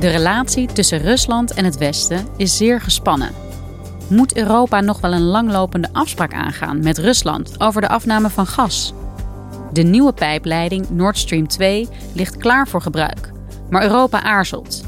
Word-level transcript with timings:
De 0.00 0.08
relatie 0.08 0.66
tussen 0.66 0.98
Rusland 0.98 1.52
en 1.52 1.64
het 1.64 1.78
Westen 1.78 2.26
is 2.36 2.56
zeer 2.56 2.80
gespannen. 2.80 3.30
Moet 4.08 4.36
Europa 4.36 4.80
nog 4.80 5.00
wel 5.00 5.12
een 5.12 5.24
langlopende 5.26 5.88
afspraak 5.92 6.32
aangaan 6.34 6.82
met 6.82 6.98
Rusland 6.98 7.60
over 7.60 7.80
de 7.80 7.88
afname 7.88 8.30
van 8.30 8.46
gas? 8.46 8.92
De 9.72 9.82
nieuwe 9.82 10.12
pijpleiding 10.12 10.90
Nord 10.90 11.18
Stream 11.18 11.48
2 11.48 11.88
ligt 12.12 12.36
klaar 12.36 12.68
voor 12.68 12.82
gebruik, 12.82 13.32
maar 13.70 13.82
Europa 13.82 14.22
aarzelt. 14.22 14.82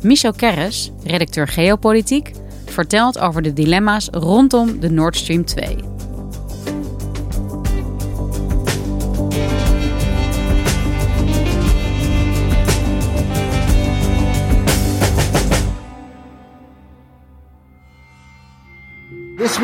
Michel 0.00 0.32
Kerres, 0.32 0.92
redacteur 1.04 1.48
geopolitiek, 1.48 2.30
vertelt 2.64 3.18
over 3.18 3.42
de 3.42 3.52
dilemma's 3.52 4.08
rondom 4.10 4.80
de 4.80 4.90
Nord 4.90 5.16
Stream 5.16 5.44
2. 5.44 5.95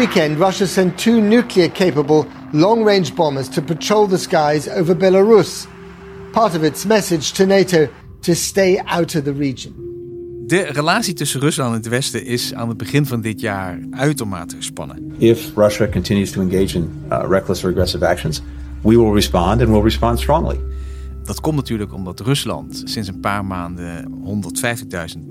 Weekend, 0.07 0.39
Russia 0.39 0.67
sent 0.67 0.99
two 0.99 1.21
nuclear 1.21 1.69
capable 1.69 2.27
long 2.53 2.85
range 2.85 3.15
bombers 3.15 3.49
to 3.49 3.63
patrol 3.63 4.09
the 4.09 4.19
skies 4.19 4.69
over 4.69 4.97
Belarus, 4.97 5.67
part 6.33 6.57
of 6.57 6.65
its 6.65 6.85
message 6.85 7.33
to 7.33 7.47
NATO 7.47 7.89
to 8.23 8.35
stay 8.35 8.79
out 8.87 9.15
of 9.15 9.25
the 9.25 9.33
region. 9.33 9.73
De 10.47 10.63
relatie 10.63 11.15
tussen 11.15 11.41
Rusland 11.41 11.69
en 11.69 11.77
het 11.77 11.89
Westen 11.89 12.25
is 12.25 12.55
aan 12.55 12.69
het 12.69 12.77
begin 12.77 13.07
van 13.07 13.21
dit 13.21 13.41
jaar 13.41 13.79
uitermate 13.91 14.57
gespannen. 14.57 15.15
If 15.19 15.51
Russia 15.57 15.89
continues 15.89 16.31
to 16.31 16.41
engage 16.41 16.77
in 16.77 16.91
uh, 17.11 17.25
reckless 17.29 17.65
or 17.65 17.71
aggressive 17.71 18.07
actions, 18.07 18.43
we 18.81 18.97
will 18.97 19.13
respond 19.13 19.61
and 19.61 19.71
we'll 19.71 19.83
respond 19.83 20.21
strongly. 20.21 20.61
Dat 21.25 21.41
komt 21.41 21.57
natuurlijk 21.57 21.93
omdat 21.93 22.21
Rusland 22.21 22.83
sinds 22.85 23.09
een 23.09 23.21
paar 23.21 23.45
maanden 23.45 24.13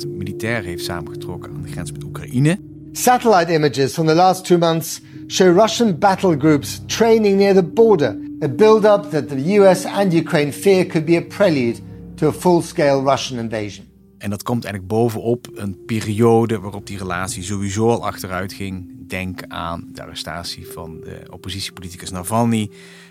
150.000 0.05 0.09
militairen 0.09 0.63
heeft 0.63 0.83
samengetrokken 0.83 1.51
aan 1.53 1.61
de 1.61 1.71
grens 1.71 1.91
met 1.91 2.03
Oekraïne. 2.03 2.70
Satellite 2.93 3.49
images 3.49 3.95
from 3.95 4.05
the 4.05 4.15
last 4.15 4.45
two 4.45 4.57
months 4.57 4.99
show 5.27 5.53
Russian 5.53 5.97
battle 5.97 6.35
groups 6.35 6.81
training 6.87 7.37
near 7.37 7.53
the 7.53 7.63
border, 7.63 8.17
a 8.41 8.49
build-up 8.49 9.11
that 9.11 9.29
the 9.29 9.59
US 9.59 9.85
and 9.85 10.13
Ukraine 10.13 10.51
fear 10.51 10.85
could 10.85 11.05
be 11.05 11.15
a 11.15 11.21
prelude 11.21 11.79
to 12.17 12.27
a 12.27 12.31
full-scale 12.31 13.01
Russian 13.01 13.39
invasion. 13.39 13.85
En 14.17 14.29
dat 14.29 14.43
komt 14.43 14.63
eigenlijk 14.63 14.93
bovenop 14.93 15.47
een 15.53 15.85
periode 15.85 16.59
waarop 16.59 16.87
die 16.87 16.97
relatie 16.97 17.43
sowieso 17.43 17.89
al 17.89 18.05
achteruit 18.05 18.53
ging. 18.53 19.07
Denk 19.07 19.43
aan 19.47 19.89
de 19.91 20.01
arrestatie 20.01 20.67
van 20.67 21.01
de 21.01 21.21
oppositiepoliticus 21.29 22.11
Navalny. 22.11 22.69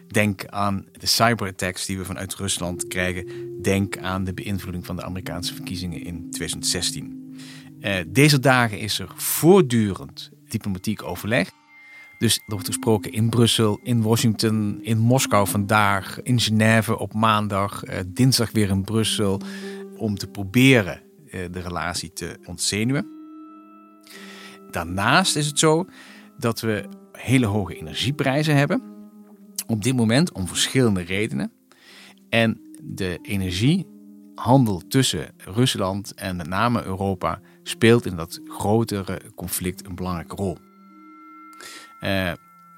Denk 0.09 0.47
aan 0.47 0.87
de 0.93 1.07
cyberattacks 1.07 1.87
die 1.87 1.99
we 1.99 2.05
vanuit 2.05 2.35
Rusland 2.35 2.87
krijgen. 2.87 3.27
Denk 3.63 3.99
aan 3.99 4.25
de 4.25 4.35
beïnvloeding 4.35 4.87
van 4.87 4.97
de 4.97 5.03
Amerikaanse 5.03 5.55
verkiezingen 5.55 6.05
in 6.05 6.31
2016. 6.31 7.20
Uh, 7.81 7.95
deze 8.07 8.39
dagen 8.39 8.79
is 8.79 8.99
er 8.99 9.09
voortdurend 9.15 10.31
diplomatiek 10.49 11.03
overleg. 11.03 11.51
Dus 12.19 12.37
er 12.37 12.43
wordt 12.47 12.67
gesproken 12.67 13.13
in 13.13 13.29
Brussel, 13.29 13.81
in 13.83 14.03
Washington, 14.03 14.79
in 14.83 14.99
Moskou 14.99 15.49
vandaag, 15.49 16.23
in 16.23 16.41
Genève 16.41 16.99
op 16.99 17.15
maandag, 17.15 17.85
uh, 17.85 17.99
dinsdag 18.07 18.53
weer 18.53 18.69
in 18.69 18.85
Brussel. 18.85 19.41
Om 19.97 20.19
te 20.19 20.27
proberen 20.27 21.03
uh, 21.27 21.41
de 21.51 21.61
relatie 21.61 22.13
te 22.13 22.39
ontzenuwen. 22.47 23.07
Daarnaast 24.71 25.37
is 25.37 25.47
het 25.47 25.59
zo 25.59 25.87
dat 26.39 26.61
we 26.61 26.89
hele 27.13 27.47
hoge 27.47 27.75
energieprijzen 27.75 28.57
hebben. 28.57 28.83
Op 29.67 29.83
dit 29.83 29.97
moment 29.97 30.33
om 30.33 30.49
verschillende 30.49 31.01
redenen. 31.01 31.53
En 32.29 32.61
de 32.83 33.19
energiehandel 33.23 34.83
tussen 34.89 35.35
Rusland 35.37 36.15
en 36.15 36.37
met 36.37 36.49
name 36.49 36.85
Europa 36.85 37.41
speelt 37.63 38.07
in 38.07 38.17
dat 38.17 38.41
grotere 38.47 39.21
conflict 39.35 39.87
een 39.87 39.95
belangrijke 39.95 40.35
rol. 40.35 40.59
Uh, 42.01 42.33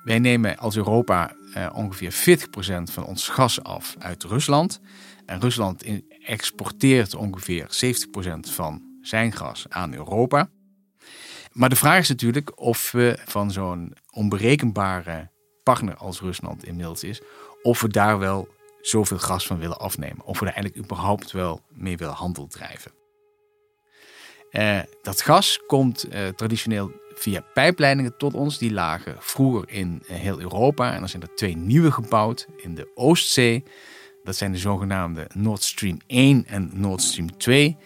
wij 0.04 0.18
nemen 0.18 0.56
als 0.56 0.76
Europa 0.76 1.32
uh, 1.56 1.70
ongeveer 1.74 2.12
40% 2.12 2.82
van 2.82 3.04
ons 3.04 3.28
gas 3.28 3.62
af 3.62 3.96
uit 3.98 4.24
Rusland. 4.24 4.80
En 5.26 5.40
Rusland 5.40 5.84
exporteert 6.26 7.14
ongeveer 7.14 7.66
70% 7.66 8.38
van 8.40 8.82
zijn 9.00 9.32
gas 9.32 9.66
aan 9.68 9.94
Europa. 9.94 10.48
Maar 11.52 11.68
de 11.68 11.76
vraag 11.76 11.98
is 11.98 12.08
natuurlijk 12.08 12.60
of 12.60 12.92
we 12.92 13.18
van 13.24 13.50
zo'n 13.50 13.94
onberekenbare 14.10 15.30
partner 15.62 15.96
als 15.96 16.20
Rusland 16.20 16.64
inmiddels 16.64 17.04
is, 17.04 17.22
of 17.62 17.80
we 17.80 17.88
daar 17.88 18.18
wel 18.18 18.48
zoveel 18.80 19.18
gas 19.18 19.46
van 19.46 19.58
willen 19.58 19.78
afnemen. 19.78 20.24
Of 20.24 20.38
we 20.38 20.44
daar 20.44 20.54
eigenlijk 20.54 20.84
überhaupt 20.84 21.30
wel 21.30 21.60
mee 21.68 21.96
willen 21.96 22.14
handel 22.14 22.46
drijven. 22.46 23.01
Uh, 24.52 24.80
dat 25.02 25.22
gas 25.22 25.60
komt 25.66 26.14
uh, 26.14 26.28
traditioneel 26.28 26.92
via 27.14 27.44
pijpleidingen 27.54 28.16
tot 28.16 28.34
ons. 28.34 28.58
Die 28.58 28.72
lagen 28.72 29.16
vroeger 29.18 29.64
in 29.68 30.02
uh, 30.02 30.16
heel 30.16 30.40
Europa. 30.40 30.92
En 30.92 30.98
dan 30.98 31.08
zijn 31.08 31.22
er 31.22 31.34
twee 31.34 31.56
nieuwe 31.56 31.90
gebouwd 31.90 32.46
in 32.56 32.74
de 32.74 32.88
Oostzee. 32.94 33.64
Dat 34.24 34.36
zijn 34.36 34.52
de 34.52 34.58
zogenaamde 34.58 35.26
Nord 35.34 35.62
Stream 35.62 36.00
1 36.06 36.46
en 36.46 36.70
Nord 36.74 37.02
Stream 37.02 37.36
2 37.36 37.76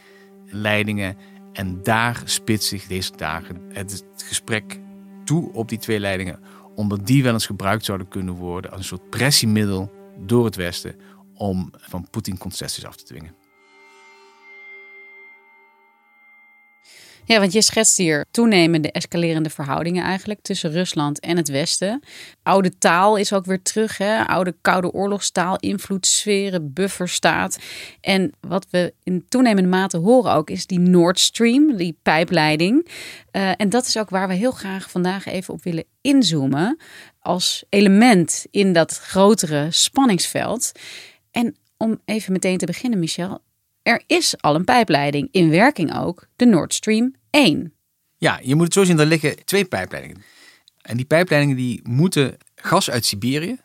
leidingen. 0.47 1.16
En 1.53 1.82
daar 1.82 2.22
spitst 2.25 2.69
zich 2.69 2.87
deze 2.87 3.16
dagen 3.16 3.62
het 3.69 4.04
gesprek 4.16 4.81
toe 5.25 5.53
op 5.53 5.69
die 5.69 5.78
twee 5.78 6.00
leidingen. 6.00 6.41
Omdat 6.75 7.06
die 7.06 7.22
wel 7.22 7.33
eens 7.33 7.47
gebruikt 7.47 7.84
zouden 7.84 8.09
kunnen 8.09 8.34
worden 8.34 8.71
als 8.71 8.81
een 8.81 8.87
soort 8.87 9.10
pressiemiddel 9.10 9.93
door 10.19 10.44
het 10.44 10.56
Westen 10.56 10.97
om 11.34 11.71
van 11.77 12.10
Poetin 12.10 12.38
concessies 12.38 12.87
af 12.87 12.97
te 12.97 13.04
dwingen. 13.04 13.46
Ja, 17.29 17.39
want 17.39 17.53
je 17.53 17.63
schetst 17.63 17.97
hier 17.97 18.25
toenemende 18.31 18.93
escalerende 18.93 19.51
verhoudingen 19.51 20.05
eigenlijk 20.05 20.41
tussen 20.43 20.71
Rusland 20.71 21.21
en 21.21 21.37
het 21.37 21.49
Westen. 21.49 22.03
Oude 22.43 22.78
taal 22.78 23.17
is 23.17 23.33
ook 23.33 23.45
weer 23.45 23.63
terug, 23.63 23.99
hè? 23.99 24.27
oude 24.27 24.55
koude 24.61 24.93
oorlogstaal, 24.93 25.57
invloedssferen, 25.57 26.73
bufferstaat. 26.73 27.59
En 28.01 28.33
wat 28.41 28.67
we 28.71 28.95
in 29.03 29.25
toenemende 29.28 29.69
mate 29.69 29.97
horen 29.97 30.33
ook 30.33 30.51
is 30.51 30.67
die 30.67 30.78
Nord 30.78 31.21
Stream, 31.21 31.77
die 31.77 31.99
pijpleiding. 32.03 32.89
Uh, 33.33 33.51
en 33.57 33.69
dat 33.69 33.87
is 33.87 33.99
ook 33.99 34.11
waar 34.11 34.29
we 34.29 34.34
heel 34.34 34.53
graag 34.53 34.91
vandaag 34.91 35.27
even 35.27 35.55
op 35.55 35.63
willen 35.63 35.84
inzoomen 36.01 36.79
als 37.21 37.65
element 37.69 38.47
in 38.51 38.72
dat 38.72 38.99
grotere 38.99 39.67
spanningsveld. 39.71 40.72
En 41.31 41.57
om 41.77 42.01
even 42.05 42.33
meteen 42.33 42.59
te 42.59 42.67
beginnen, 42.67 42.99
Michel, 42.99 43.41
er 43.86 44.03
is 44.06 44.41
al 44.41 44.54
een 44.54 44.65
pijpleiding, 44.65 45.28
in 45.30 45.50
werking 45.50 45.97
ook, 45.98 46.27
de 46.36 46.47
Nord 46.47 46.74
Stream 46.74 47.15
1. 47.30 47.72
Ja, 48.16 48.41
je 48.42 48.54
moet 48.54 48.65
het 48.65 48.72
zo 48.72 48.84
zien, 48.84 48.98
er 48.98 49.06
liggen 49.06 49.44
twee 49.44 49.65
pijpleidingen. 49.65 50.22
En 50.83 50.97
die 50.97 51.06
pijpleidingen 51.06 51.56
die 51.56 51.80
moeten 51.83 52.36
gas 52.54 52.91
uit 52.91 53.04
Siberië 53.04 53.60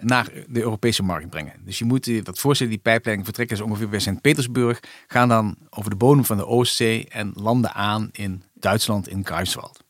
naar 0.00 0.32
de 0.48 0.60
Europese 0.60 1.02
markt 1.02 1.30
brengen. 1.30 1.52
Dus 1.64 1.78
je 1.78 1.84
moet 1.84 2.04
je 2.04 2.22
dat 2.22 2.38
voorstellen, 2.38 2.72
die 2.72 2.82
pijpleiding 2.82 3.26
vertrekken 3.26 3.56
is 3.56 3.62
ongeveer 3.62 3.88
bij 3.88 3.98
Sint-Petersburg, 3.98 4.80
gaan 5.06 5.28
dan 5.28 5.56
over 5.70 5.90
de 5.90 5.96
bodem 5.96 6.24
van 6.24 6.36
de 6.36 6.46
Oostzee 6.46 7.08
en 7.08 7.32
landen 7.34 7.74
aan 7.74 8.08
in 8.12 8.42
Duitsland, 8.54 9.08
in 9.08 9.26
Greifswald. 9.26 9.84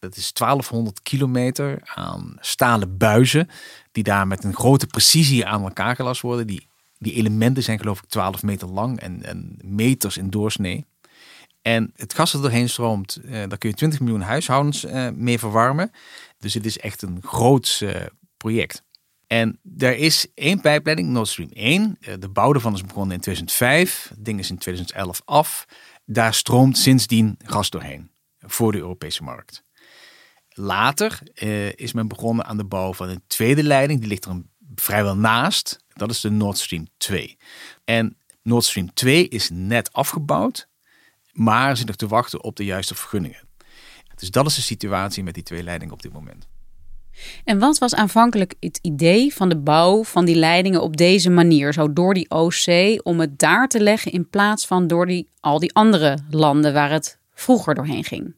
Dat 0.00 0.16
is 0.16 0.32
1200 0.32 1.02
kilometer 1.02 1.80
aan 1.84 2.36
stalen 2.40 2.96
buizen. 2.96 3.48
Die 3.92 4.02
daar 4.02 4.26
met 4.26 4.44
een 4.44 4.54
grote 4.54 4.86
precisie 4.86 5.46
aan 5.46 5.62
elkaar 5.62 5.94
gelast 5.94 6.20
worden. 6.20 6.46
Die, 6.46 6.68
die 7.04 7.14
elementen 7.14 7.62
zijn 7.62 7.78
geloof 7.78 8.02
ik 8.02 8.08
12 8.08 8.42
meter 8.42 8.68
lang 8.68 9.00
en, 9.00 9.22
en 9.22 9.58
meters 9.62 10.16
in 10.16 10.30
doorsnee. 10.30 10.84
En 11.62 11.92
het 11.96 12.14
gas 12.14 12.32
dat 12.32 12.42
doorheen 12.42 12.68
stroomt, 12.68 13.16
eh, 13.16 13.30
daar 13.30 13.58
kun 13.58 13.68
je 13.68 13.74
20 13.74 14.00
miljoen 14.00 14.20
huishoudens 14.20 14.84
eh, 14.84 15.08
mee 15.10 15.38
verwarmen. 15.38 15.90
Dus 16.38 16.54
het 16.54 16.66
is 16.66 16.78
echt 16.78 17.02
een 17.02 17.18
groots 17.22 17.80
eh, 17.80 18.02
project. 18.36 18.82
En 19.26 19.58
er 19.78 19.96
is 19.96 20.26
één 20.34 20.60
pijpleiding, 20.60 21.08
Nord 21.08 21.28
Stream 21.28 21.50
1. 21.52 21.96
Eh, 22.00 22.14
de 22.18 22.28
bouw 22.28 22.52
daarvan 22.52 22.74
is 22.74 22.82
begonnen 22.82 23.14
in 23.14 23.20
2005. 23.20 24.06
Het 24.08 24.24
ding 24.24 24.38
is 24.38 24.50
in 24.50 24.58
2011 24.58 25.22
af. 25.24 25.64
Daar 26.04 26.34
stroomt 26.34 26.78
sindsdien 26.78 27.38
gas 27.44 27.70
doorheen 27.70 28.10
voor 28.38 28.72
de 28.72 28.78
Europese 28.78 29.22
markt. 29.22 29.62
Later 30.48 31.20
is 31.76 31.92
men 31.92 32.08
begonnen 32.08 32.44
aan 32.44 32.56
de 32.56 32.64
bouw 32.64 32.92
van 32.92 33.08
een 33.08 33.22
tweede 33.26 33.62
leiding. 33.62 34.00
Die 34.00 34.08
ligt 34.08 34.24
er 34.24 34.30
een, 34.30 34.50
vrijwel 34.80 35.16
naast. 35.16 35.78
Dat 35.92 36.10
is 36.10 36.20
de 36.20 36.30
Nord 36.30 36.58
Stream 36.58 36.86
2. 36.96 37.36
En 37.84 38.16
Nord 38.42 38.64
Stream 38.64 38.94
2 38.94 39.28
is 39.28 39.50
net 39.52 39.92
afgebouwd, 39.92 40.68
maar 41.32 41.76
zit 41.76 41.86
nog 41.86 41.96
te 41.96 42.06
wachten 42.06 42.42
op 42.42 42.56
de 42.56 42.64
juiste 42.64 42.94
vergunningen. 42.94 43.48
Dus 44.14 44.30
dat 44.30 44.46
is 44.46 44.54
de 44.54 44.62
situatie 44.62 45.22
met 45.22 45.34
die 45.34 45.42
twee 45.42 45.62
leidingen 45.62 45.94
op 45.94 46.02
dit 46.02 46.12
moment. 46.12 46.48
En 47.44 47.58
wat 47.58 47.78
was 47.78 47.94
aanvankelijk 47.94 48.54
het 48.60 48.78
idee 48.82 49.34
van 49.34 49.48
de 49.48 49.56
bouw 49.56 50.04
van 50.04 50.24
die 50.24 50.36
leidingen 50.36 50.82
op 50.82 50.96
deze 50.96 51.30
manier, 51.30 51.72
zo 51.72 51.92
door 51.92 52.14
die 52.14 52.30
Oostzee, 52.30 53.02
om 53.02 53.20
het 53.20 53.38
daar 53.38 53.68
te 53.68 53.80
leggen 53.80 54.12
in 54.12 54.28
plaats 54.28 54.66
van 54.66 54.86
door 54.86 55.06
die, 55.06 55.28
al 55.40 55.58
die 55.58 55.74
andere 55.74 56.18
landen 56.30 56.72
waar 56.72 56.90
het 56.90 57.18
vroeger 57.34 57.74
doorheen 57.74 58.04
ging? 58.04 58.34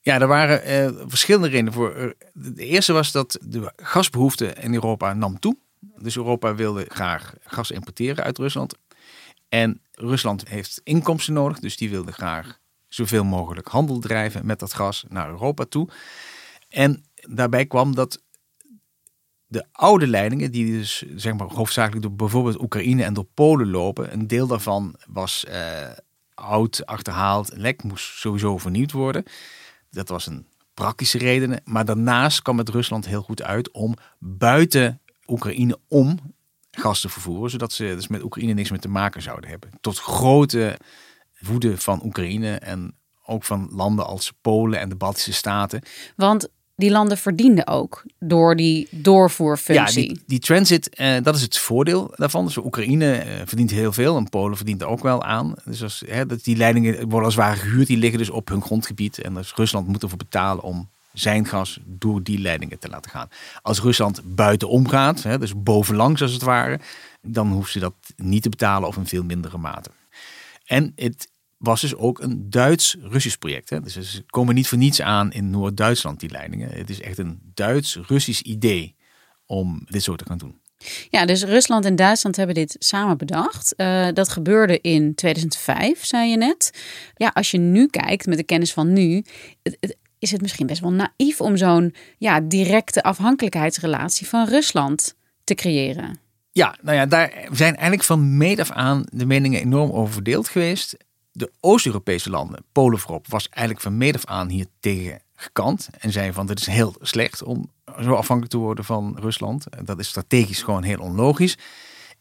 Ja, 0.00 0.20
er 0.20 0.26
waren 0.26 0.62
eh, 0.62 0.90
verschillende 1.06 1.48
redenen 1.48 1.72
voor. 1.72 1.94
Eh, 1.94 2.10
de 2.32 2.64
eerste 2.64 2.92
was 2.92 3.12
dat 3.12 3.38
de 3.42 3.72
gasbehoefte 3.76 4.46
in 4.46 4.74
Europa 4.74 5.14
nam 5.14 5.38
toe. 5.38 5.56
Dus 5.80 6.16
Europa 6.16 6.54
wilde 6.54 6.84
graag 6.88 7.34
gas 7.44 7.70
importeren 7.70 8.24
uit 8.24 8.38
Rusland. 8.38 8.74
En 9.48 9.80
Rusland 9.92 10.48
heeft 10.48 10.80
inkomsten 10.84 11.34
nodig, 11.34 11.58
dus 11.58 11.76
die 11.76 11.90
wilde 11.90 12.12
graag 12.12 12.58
zoveel 12.88 13.24
mogelijk 13.24 13.68
handel 13.68 13.98
drijven 13.98 14.46
met 14.46 14.58
dat 14.58 14.74
gas 14.74 15.04
naar 15.08 15.28
Europa 15.28 15.64
toe. 15.64 15.88
En 16.68 17.04
daarbij 17.14 17.66
kwam 17.66 17.94
dat 17.94 18.22
de 19.46 19.64
oude 19.72 20.06
leidingen, 20.06 20.50
die 20.50 20.72
dus 20.72 21.02
zeg 21.16 21.34
maar 21.34 21.46
hoofdzakelijk 21.46 22.02
door 22.02 22.14
bijvoorbeeld 22.14 22.60
Oekraïne 22.62 23.04
en 23.04 23.14
door 23.14 23.26
Polen 23.34 23.70
lopen, 23.70 24.12
een 24.12 24.26
deel 24.26 24.46
daarvan 24.46 24.94
was 25.08 25.44
uh, 25.48 25.88
oud, 26.34 26.86
achterhaald, 26.86 27.50
lek, 27.54 27.82
moest 27.82 28.18
sowieso 28.18 28.58
vernieuwd 28.58 28.92
worden. 28.92 29.24
Dat 29.90 30.08
was 30.08 30.26
een 30.26 30.46
praktische 30.74 31.18
reden. 31.18 31.60
Maar 31.64 31.84
daarnaast 31.84 32.42
kwam 32.42 32.58
het 32.58 32.68
Rusland 32.68 33.06
heel 33.06 33.22
goed 33.22 33.42
uit 33.42 33.70
om 33.70 33.94
buiten 34.18 35.00
Oekraïne 35.26 35.78
om 35.88 36.18
gas 36.70 37.00
te 37.00 37.08
vervoeren, 37.08 37.50
zodat 37.50 37.72
ze 37.72 37.84
dus 37.84 38.08
met 38.08 38.22
Oekraïne 38.22 38.52
niks 38.52 38.70
meer 38.70 38.80
te 38.80 38.88
maken 38.88 39.22
zouden 39.22 39.50
hebben. 39.50 39.70
Tot 39.80 39.98
grote 39.98 40.78
woede 41.40 41.78
van 41.78 42.04
Oekraïne 42.04 42.56
en 42.56 42.94
ook 43.24 43.44
van 43.44 43.68
landen 43.72 44.06
als 44.06 44.32
Polen 44.40 44.80
en 44.80 44.88
de 44.88 44.96
Baltische 44.96 45.32
Staten. 45.32 45.82
Want 46.16 46.48
die 46.80 46.90
landen 46.90 47.18
verdienden 47.18 47.66
ook 47.66 48.02
door 48.18 48.56
die 48.56 48.88
doorvoerfunctie. 48.90 50.02
Ja, 50.02 50.08
die, 50.08 50.22
die 50.26 50.38
transit, 50.38 50.88
eh, 50.88 51.22
dat 51.22 51.36
is 51.36 51.42
het 51.42 51.58
voordeel 51.58 52.12
daarvan. 52.16 52.44
Dus 52.44 52.56
Oekraïne 52.56 53.12
eh, 53.12 53.34
verdient 53.44 53.70
heel 53.70 53.92
veel 53.92 54.16
en 54.16 54.28
Polen 54.28 54.56
verdient 54.56 54.80
er 54.80 54.86
ook 54.86 55.02
wel 55.02 55.24
aan. 55.24 55.54
Dus 55.64 55.82
als, 55.82 56.02
hè, 56.06 56.26
dat 56.26 56.44
die 56.44 56.56
leidingen 56.56 56.94
worden 56.94 57.24
als 57.24 57.34
het 57.34 57.44
ware 57.44 57.56
gehuurd, 57.56 57.86
die 57.86 57.96
liggen 57.96 58.18
dus 58.18 58.30
op 58.30 58.48
hun 58.48 58.62
grondgebied. 58.62 59.18
En 59.18 59.34
dus 59.34 59.54
Rusland 59.54 59.86
moet 59.86 60.02
ervoor 60.02 60.18
betalen 60.18 60.62
om 60.62 60.88
zijn 61.12 61.46
gas 61.46 61.80
door 61.84 62.22
die 62.22 62.38
leidingen 62.38 62.78
te 62.78 62.88
laten 62.88 63.10
gaan. 63.10 63.28
Als 63.62 63.80
Rusland 63.80 64.20
buitenom 64.24 64.88
gaat, 64.88 65.22
hè, 65.22 65.38
dus 65.38 65.62
bovenlangs 65.62 66.22
als 66.22 66.32
het 66.32 66.42
ware, 66.42 66.80
dan 67.22 67.52
hoeft 67.52 67.72
ze 67.72 67.78
dat 67.78 67.94
niet 68.16 68.42
te 68.42 68.48
betalen 68.48 68.88
of 68.88 68.96
in 68.96 69.06
veel 69.06 69.24
mindere 69.24 69.58
mate. 69.58 69.90
En 70.64 70.92
het 70.96 71.28
was 71.60 71.80
dus 71.80 71.94
ook 71.94 72.20
een 72.20 72.50
Duits-Russisch 72.50 73.36
project. 73.36 73.70
Hè. 73.70 73.80
Dus 73.80 73.92
ze 73.92 74.22
komen 74.26 74.54
niet 74.54 74.68
voor 74.68 74.78
niets 74.78 75.00
aan 75.00 75.32
in 75.32 75.50
Noord-Duitsland, 75.50 76.20
die 76.20 76.30
leidingen. 76.30 76.70
Het 76.70 76.90
is 76.90 77.00
echt 77.00 77.18
een 77.18 77.40
Duits-Russisch 77.54 78.40
idee 78.40 78.96
om 79.46 79.82
dit 79.84 80.02
zo 80.02 80.16
te 80.16 80.24
gaan 80.24 80.38
doen. 80.38 80.60
Ja, 81.10 81.26
dus 81.26 81.44
Rusland 81.44 81.84
en 81.84 81.96
Duitsland 81.96 82.36
hebben 82.36 82.54
dit 82.54 82.76
samen 82.78 83.16
bedacht. 83.16 83.74
Uh, 83.76 84.08
dat 84.12 84.28
gebeurde 84.28 84.80
in 84.80 85.14
2005, 85.14 86.04
zei 86.04 86.30
je 86.30 86.36
net. 86.36 86.70
Ja, 87.14 87.30
als 87.34 87.50
je 87.50 87.58
nu 87.58 87.86
kijkt 87.86 88.26
met 88.26 88.38
de 88.38 88.44
kennis 88.44 88.72
van 88.72 88.92
nu, 88.92 89.24
is 90.18 90.30
het 90.30 90.40
misschien 90.42 90.66
best 90.66 90.80
wel 90.80 90.92
naïef 90.92 91.40
om 91.40 91.56
zo'n 91.56 91.94
ja, 92.18 92.40
directe 92.40 93.02
afhankelijkheidsrelatie 93.02 94.28
van 94.28 94.48
Rusland 94.48 95.14
te 95.44 95.54
creëren. 95.54 96.18
Ja, 96.52 96.76
nou 96.82 96.96
ja, 96.96 97.06
daar 97.06 97.48
zijn 97.52 97.74
eigenlijk 97.74 98.04
van 98.04 98.36
meet 98.36 98.60
af 98.60 98.70
aan 98.70 99.04
de 99.12 99.26
meningen 99.26 99.60
enorm 99.60 99.90
over 99.90 100.12
verdeeld 100.12 100.48
geweest 100.48 100.96
de 101.32 101.50
Oost-Europese 101.60 102.30
landen, 102.30 102.64
Polen 102.72 102.98
voorop, 102.98 103.26
was 103.28 103.48
eigenlijk 103.48 103.84
van 103.84 103.96
meet 103.96 104.14
af 104.14 104.24
aan 104.24 104.48
hier 104.48 104.66
tegen 104.80 105.20
gekant. 105.34 105.88
En 105.98 106.12
zei 106.12 106.32
van, 106.32 106.46
dit 106.46 106.60
is 106.60 106.66
heel 106.66 106.94
slecht 107.00 107.42
om 107.42 107.70
zo 108.00 108.12
afhankelijk 108.14 108.50
te 108.50 108.58
worden 108.58 108.84
van 108.84 109.16
Rusland. 109.20 109.66
Dat 109.84 109.98
is 109.98 110.08
strategisch 110.08 110.62
gewoon 110.62 110.82
heel 110.82 111.00
onlogisch. 111.00 111.58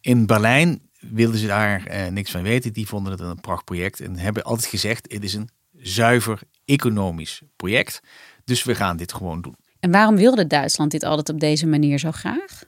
In 0.01 0.25
Berlijn 0.25 0.81
wilden 1.00 1.39
ze 1.39 1.47
daar 1.47 1.85
eh, 1.85 2.07
niks 2.07 2.31
van 2.31 2.41
weten. 2.41 2.73
Die 2.73 2.88
vonden 2.88 3.11
het 3.11 3.21
een 3.21 3.41
prachtproject 3.41 4.00
en 4.00 4.17
hebben 4.17 4.44
altijd 4.44 4.69
gezegd, 4.69 5.11
het 5.11 5.23
is 5.23 5.33
een 5.33 5.50
zuiver 5.77 6.41
economisch 6.65 7.41
project. 7.56 8.01
Dus 8.44 8.63
we 8.63 8.75
gaan 8.75 8.97
dit 8.97 9.13
gewoon 9.13 9.41
doen. 9.41 9.56
En 9.79 9.91
waarom 9.91 10.15
wilde 10.15 10.47
Duitsland 10.47 10.91
dit 10.91 11.03
altijd 11.03 11.29
op 11.29 11.39
deze 11.39 11.67
manier 11.67 12.00
zo 12.00 12.11
graag? 12.11 12.63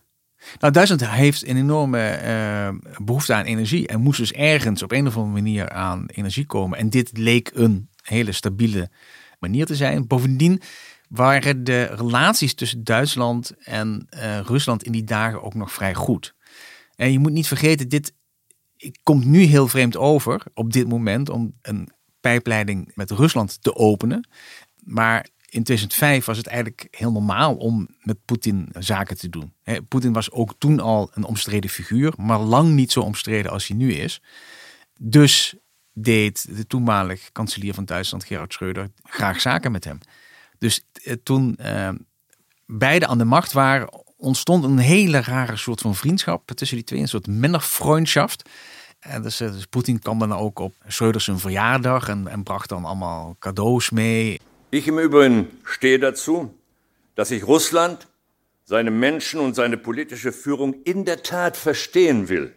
Nou, 0.60 0.74
Duitsland 0.74 1.10
heeft 1.10 1.48
een 1.48 1.58
enorme 1.58 2.22
uh, 2.24 2.90
behoefte 3.06 3.34
aan 3.34 3.46
energie 3.46 3.88
en 3.88 4.02
moest 4.02 4.20
dus 4.20 4.32
ergens 4.32 4.84
op 4.84 4.92
een 4.92 5.08
of 5.08 5.16
andere 5.16 5.34
manier 5.34 5.70
aan 5.70 6.06
energie 6.08 6.46
komen. 6.46 6.78
En 6.78 6.90
dit 6.90 7.18
leek 7.18 7.52
een 7.54 7.90
hele 8.02 8.32
stabiele 8.32 8.90
manier 9.40 9.66
te 9.66 9.76
zijn. 9.76 10.08
Bovendien 10.08 10.62
waren 11.10 11.64
de 11.64 11.84
relaties 11.84 12.54
tussen 12.54 12.84
Duitsland 12.84 13.54
en 13.64 14.08
uh, 14.16 14.40
Rusland 14.40 14.84
in 14.84 14.92
die 14.92 15.04
dagen 15.04 15.44
ook 15.44 15.54
nog 15.54 15.72
vrij 15.72 15.94
goed. 15.94 16.36
En 16.96 17.12
je 17.12 17.20
moet 17.20 17.32
niet 17.32 17.48
vergeten, 17.48 17.90
dit 17.90 18.14
komt 19.04 19.26
nu 19.26 19.42
heel 19.42 19.68
vreemd 19.68 19.98
over 19.98 20.44
op 20.54 20.74
dit 20.74 20.88
moment 20.88 21.30
om 21.30 21.54
een 21.62 21.90
pijpleiding 22.20 22.92
met 22.96 23.12
Rusland 23.12 23.64
te 23.64 23.76
openen. 23.76 24.28
Maar 24.84 25.28
in 25.52 25.64
2005 25.64 26.26
was 26.26 26.38
het 26.38 26.48
eigenlijk 26.48 26.88
heel 26.92 27.12
normaal 27.12 27.56
om 27.56 27.88
met 28.00 28.26
Poetin 28.26 28.70
zaken 28.80 29.18
te 29.18 29.30
doen. 29.30 29.54
Poetin 29.88 30.14
was 30.14 30.32
ook 30.32 30.54
toen 30.58 30.80
al 30.80 31.12
een 31.14 31.24
omstreden 31.24 31.70
figuur, 31.70 32.14
maar 32.18 32.40
lang 32.40 32.74
niet 32.74 32.92
zo 32.92 33.02
omstreden 33.02 33.52
als 33.52 33.68
hij 33.68 33.78
nu 33.78 33.94
is. 33.94 34.22
Dus 35.00 35.56
deed 35.94 36.56
de 36.56 36.68
toenmalig 36.68 37.32
kanselier 37.32 37.74
van 37.74 37.86
Duitsland, 37.86 38.24
Gerhard 38.24 38.56
Schröder, 38.56 38.86
graag 39.04 39.42
zaken 39.42 39.72
met 39.72 39.84
hem. 39.84 40.00
Dus 40.58 40.86
eh, 41.04 41.14
toen 41.24 41.58
uh, 41.62 41.90
beide 42.66 43.08
aan 43.08 43.18
de 43.18 43.26
macht 43.26 43.52
waren, 43.52 43.90
ontstond 44.18 44.64
een 44.64 44.78
hele 44.78 45.22
rare 45.22 45.58
soort 45.58 45.82
van 45.82 45.96
vriendschap 45.96 46.52
tussen 46.52 46.78
die 46.78 46.86
twee. 46.86 47.00
Een 47.00 47.08
soort 47.08 47.28
Männerfreundschaft. 47.28 48.50
En 49.00 49.22
dus, 49.22 49.40
eh, 49.40 49.52
dus 49.52 49.66
Poetin 49.66 50.00
kwam 50.00 50.20
dan 50.20 50.34
ook 50.34 50.60
op 50.60 50.74
Schröder 50.88 51.22
zijn 51.22 51.40
verjaardag 51.40 52.08
en, 52.08 52.28
en 52.28 52.44
bracht 52.44 52.70
dan 52.70 52.86
allemaal 52.86 53.36
cadeaus 53.40 53.90
mee. 53.90 54.40
Ich 54.74 54.88
im 54.88 55.00
Übrigen 55.00 55.48
stehe 55.66 56.00
dazu, 56.00 56.58
dass 57.16 57.30
ich 57.32 57.46
Russland, 57.46 58.08
seine 58.64 58.90
Menschen 58.90 59.42
und 59.42 59.54
seine 59.54 59.76
politische 59.78 60.32
Führung 60.32 60.76
in 60.86 61.04
der 61.04 61.24
Tat 61.24 61.58
verstehen 61.58 62.30
will. 62.30 62.56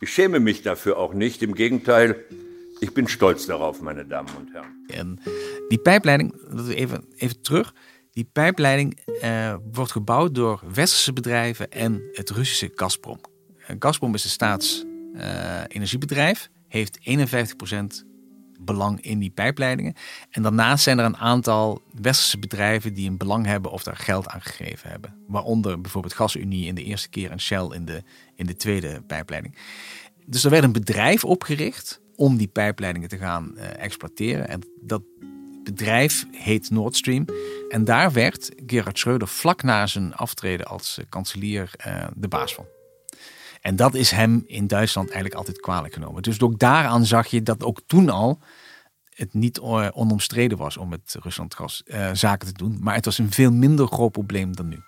Ich 0.00 0.12
schäme 0.12 0.40
mich 0.40 0.60
dafür 0.60 0.98
auch 0.98 1.14
nicht. 1.14 1.42
Im 1.42 1.54
Gegenteil, 1.54 2.22
ich 2.80 2.92
bin 2.92 3.08
stolz 3.08 3.46
darauf, 3.46 3.80
meine 3.80 4.04
Damen 4.04 4.28
und 4.36 4.52
Herren. 4.52 4.86
En 4.88 5.20
die 5.70 5.78
pijpleiding, 5.78 6.34
even, 6.68 7.06
even 7.16 7.42
terug. 7.42 7.72
Die 8.12 8.24
pijpleiding 8.24 8.98
uh, 9.24 9.54
wordt 9.72 9.92
gebouwd 9.92 10.34
door 10.34 10.62
westerse 10.74 11.12
bedrijven 11.12 11.70
en 11.70 12.02
het 12.12 12.30
Russische 12.30 12.70
Gazprom. 12.74 13.20
Gazprom 13.78 14.14
is 14.14 14.24
een 14.24 14.30
staatsenergiebedrijf, 14.30 16.42
uh, 16.42 16.48
heeft 16.68 16.98
51% 16.98 17.00
belang 18.64 19.00
in 19.00 19.18
die 19.18 19.30
pijpleidingen. 19.30 19.94
En 20.30 20.42
daarnaast 20.42 20.82
zijn 20.82 20.98
er 20.98 21.04
een 21.04 21.16
aantal 21.16 21.82
westerse 22.00 22.38
bedrijven 22.38 22.94
die 22.94 23.08
een 23.08 23.16
belang 23.16 23.46
hebben 23.46 23.70
of 23.70 23.82
daar 23.82 23.96
geld 23.96 24.28
aan 24.28 24.42
gegeven 24.42 24.90
hebben. 24.90 25.14
Waaronder 25.26 25.80
bijvoorbeeld 25.80 26.14
GasUnie 26.14 26.66
in 26.66 26.74
de 26.74 26.84
eerste 26.84 27.08
keer 27.08 27.30
en 27.30 27.40
Shell 27.40 27.68
in 27.70 27.84
de, 27.84 28.02
in 28.34 28.46
de 28.46 28.56
tweede 28.56 29.02
pijpleiding. 29.06 29.56
Dus 30.26 30.44
er 30.44 30.50
werd 30.50 30.64
een 30.64 30.72
bedrijf 30.72 31.24
opgericht 31.24 32.00
om 32.16 32.36
die 32.36 32.48
pijpleidingen 32.48 33.08
te 33.08 33.18
gaan 33.18 33.52
uh, 33.54 33.82
exploiteren. 33.82 34.48
En 34.48 34.60
dat 34.80 35.02
bedrijf 35.64 36.26
heet 36.30 36.70
Nord 36.70 36.96
Stream. 36.96 37.24
En 37.68 37.84
daar 37.84 38.12
werd 38.12 38.50
Gerhard 38.66 39.04
Schröder 39.06 39.28
vlak 39.28 39.62
na 39.62 39.86
zijn 39.86 40.14
aftreden 40.14 40.66
als 40.66 40.96
uh, 40.98 41.04
kanselier 41.08 41.70
uh, 41.86 42.06
de 42.14 42.28
baas 42.28 42.54
van. 42.54 42.66
En 43.62 43.76
dat 43.76 43.94
is 43.94 44.10
hem 44.10 44.42
in 44.46 44.66
Duitsland 44.66 45.06
eigenlijk 45.06 45.38
altijd 45.38 45.60
kwalijk 45.60 45.94
genomen. 45.94 46.22
Dus 46.22 46.40
ook 46.40 46.58
daaraan 46.58 47.06
zag 47.06 47.26
je 47.26 47.42
dat 47.42 47.64
ook 47.64 47.80
toen 47.86 48.08
al 48.08 48.38
het 49.14 49.34
niet 49.34 49.58
uh, 49.58 49.88
onomstreden 49.92 50.58
was 50.58 50.76
om 50.76 50.88
met 50.88 51.16
Rusland 51.20 51.54
gas 51.54 51.82
uh, 51.86 52.10
zaken 52.12 52.46
te 52.46 52.52
doen. 52.52 52.78
Maar 52.80 52.94
het 52.94 53.04
was 53.04 53.18
een 53.18 53.32
veel 53.32 53.52
minder 53.52 53.86
groot 53.86 54.12
probleem 54.12 54.56
dan 54.56 54.68
nu. 54.68 54.78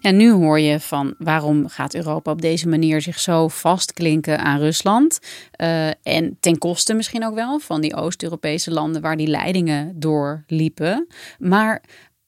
Ja, 0.00 0.10
nu 0.10 0.30
hoor 0.30 0.60
je 0.60 0.80
van 0.80 1.14
waarom 1.18 1.68
gaat 1.68 1.94
Europa 1.94 2.30
op 2.30 2.40
deze 2.40 2.68
manier 2.68 3.00
zich 3.00 3.18
zo 3.18 3.48
vastklinken 3.48 4.38
aan 4.38 4.58
Rusland. 4.58 5.18
Uh, 5.60 5.86
en 5.88 6.36
ten 6.40 6.58
koste 6.58 6.94
misschien 6.94 7.24
ook 7.24 7.34
wel 7.34 7.58
van 7.58 7.80
die 7.80 7.94
Oost-Europese 7.94 8.70
landen 8.70 9.02
waar 9.02 9.16
die 9.16 9.26
leidingen 9.26 10.00
doorliepen. 10.00 11.06
Maar 11.38 11.82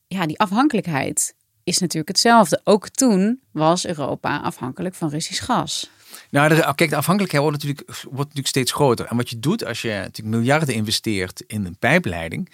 ja, 0.07 0.27
die 0.27 0.39
afhankelijkheid 0.39 1.34
is 1.65 1.79
natuurlijk 1.79 2.09
hetzelfde. 2.09 2.61
Ook 2.65 2.89
toen 2.89 3.41
was 3.51 3.87
Europa 3.87 4.39
afhankelijk 4.39 4.95
van 4.95 5.09
Russisch 5.09 5.45
gas. 5.45 5.91
Nou, 6.31 6.75
kijk, 6.75 6.91
de 6.91 6.97
afhankelijkheid 6.97 7.43
wordt 7.45 7.63
natuurlijk, 7.63 8.01
wordt 8.03 8.19
natuurlijk 8.19 8.47
steeds 8.47 8.73
groter. 8.73 9.07
En 9.07 9.17
wat 9.17 9.31
je 9.31 9.39
doet 9.39 9.65
als 9.65 9.83
je 9.83 9.89
natuurlijk 9.89 10.37
miljarden 10.37 10.75
investeert 10.75 11.41
in 11.47 11.65
een 11.65 11.79
pijpleiding, 11.79 12.51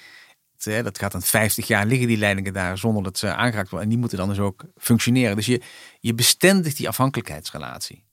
dat 0.59 0.99
gaat 0.99 1.13
dan 1.13 1.23
50 1.23 1.67
jaar 1.67 1.87
liggen 1.87 2.09
die 2.09 2.17
leidingen 2.17 2.53
daar 2.53 2.79
zonder 2.79 3.03
dat 3.03 3.19
ze 3.19 3.35
aangeraakt 3.35 3.71
worden. 3.71 3.83
En 3.83 3.89
die 3.89 3.99
moeten 3.99 4.19
dan 4.19 4.29
dus 4.29 4.39
ook 4.39 4.65
functioneren. 4.77 5.37
Dus 5.37 5.47
je, 5.47 5.61
je 6.01 6.15
bestendigt 6.15 6.77
die 6.77 6.89
afhankelijkheidsrelatie. 6.89 8.05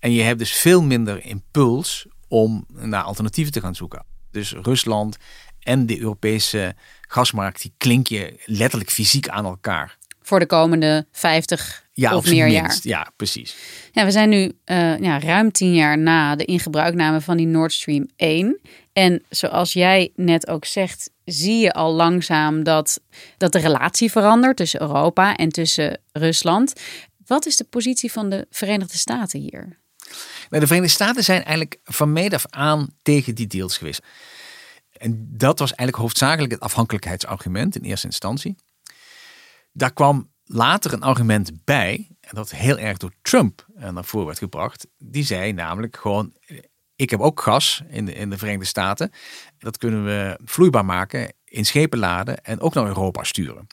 En 0.00 0.12
je 0.12 0.22
hebt 0.22 0.38
dus 0.38 0.52
veel 0.52 0.82
minder 0.82 1.24
impuls 1.24 2.06
om 2.28 2.66
naar 2.68 3.02
alternatieven 3.02 3.52
te 3.52 3.60
gaan 3.60 3.74
zoeken. 3.74 4.04
Dus 4.30 4.52
Rusland 4.52 5.16
en 5.60 5.86
de 5.86 6.00
Europese 6.00 6.74
gasmarkt, 7.00 7.62
die 7.62 7.74
klink 7.76 8.06
je 8.06 8.42
letterlijk 8.46 8.90
fysiek 8.90 9.28
aan 9.28 9.44
elkaar. 9.44 9.98
Voor 10.32 10.40
de 10.40 10.46
komende 10.46 11.06
50 11.12 11.86
ja, 11.92 12.16
of 12.16 12.30
meer 12.30 12.46
jaar. 12.46 12.78
Ja, 12.82 13.12
precies. 13.16 13.56
Ja, 13.90 14.04
we 14.04 14.10
zijn 14.10 14.28
nu 14.28 14.52
uh, 14.66 14.98
ja, 14.98 15.20
ruim 15.20 15.52
tien 15.52 15.74
jaar 15.74 15.98
na 15.98 16.36
de 16.36 16.44
ingebruikname 16.44 17.20
van 17.20 17.36
die 17.36 17.46
Nord 17.46 17.72
Stream 17.72 18.08
1. 18.16 18.60
En 18.92 19.22
zoals 19.28 19.72
jij 19.72 20.12
net 20.16 20.48
ook 20.48 20.64
zegt, 20.64 21.10
zie 21.24 21.58
je 21.58 21.72
al 21.72 21.92
langzaam 21.92 22.62
dat, 22.62 23.00
dat 23.36 23.52
de 23.52 23.58
relatie 23.58 24.10
verandert 24.10 24.56
tussen 24.56 24.80
Europa 24.80 25.36
en 25.36 25.48
tussen 25.48 26.00
Rusland. 26.12 26.72
Wat 27.26 27.46
is 27.46 27.56
de 27.56 27.64
positie 27.64 28.12
van 28.12 28.30
de 28.30 28.46
Verenigde 28.50 28.98
Staten 28.98 29.40
hier? 29.40 29.78
Nou, 30.48 30.60
de 30.62 30.66
Verenigde 30.66 30.94
Staten 30.94 31.24
zijn 31.24 31.42
eigenlijk 31.42 31.78
van 31.84 32.12
meet 32.12 32.34
af 32.34 32.46
aan 32.50 32.88
tegen 33.02 33.34
die 33.34 33.46
deals 33.46 33.78
geweest. 33.78 34.02
En 34.92 35.28
dat 35.30 35.58
was 35.58 35.68
eigenlijk 35.68 35.98
hoofdzakelijk 35.98 36.52
het 36.52 36.60
afhankelijkheidsargument 36.60 37.76
in 37.76 37.82
eerste 37.82 38.06
instantie. 38.06 38.56
Daar 39.72 39.92
kwam 39.92 40.30
later 40.44 40.92
een 40.92 41.02
argument 41.02 41.64
bij, 41.64 42.08
en 42.20 42.34
dat 42.34 42.50
heel 42.50 42.78
erg 42.78 42.96
door 42.96 43.12
Trump 43.22 43.66
naar 43.74 44.04
voren 44.04 44.26
werd 44.26 44.38
gebracht. 44.38 44.86
Die 44.98 45.24
zei 45.24 45.52
namelijk 45.52 45.96
gewoon, 45.96 46.32
ik 46.96 47.10
heb 47.10 47.20
ook 47.20 47.40
gas 47.40 47.82
in 47.88 48.04
de, 48.04 48.14
in 48.14 48.30
de 48.30 48.38
Verenigde 48.38 48.66
Staten. 48.66 49.10
Dat 49.58 49.78
kunnen 49.78 50.04
we 50.04 50.38
vloeibaar 50.44 50.84
maken, 50.84 51.34
in 51.44 51.64
schepen 51.64 51.98
laden 51.98 52.44
en 52.44 52.60
ook 52.60 52.74
naar 52.74 52.86
Europa 52.86 53.24
sturen. 53.24 53.66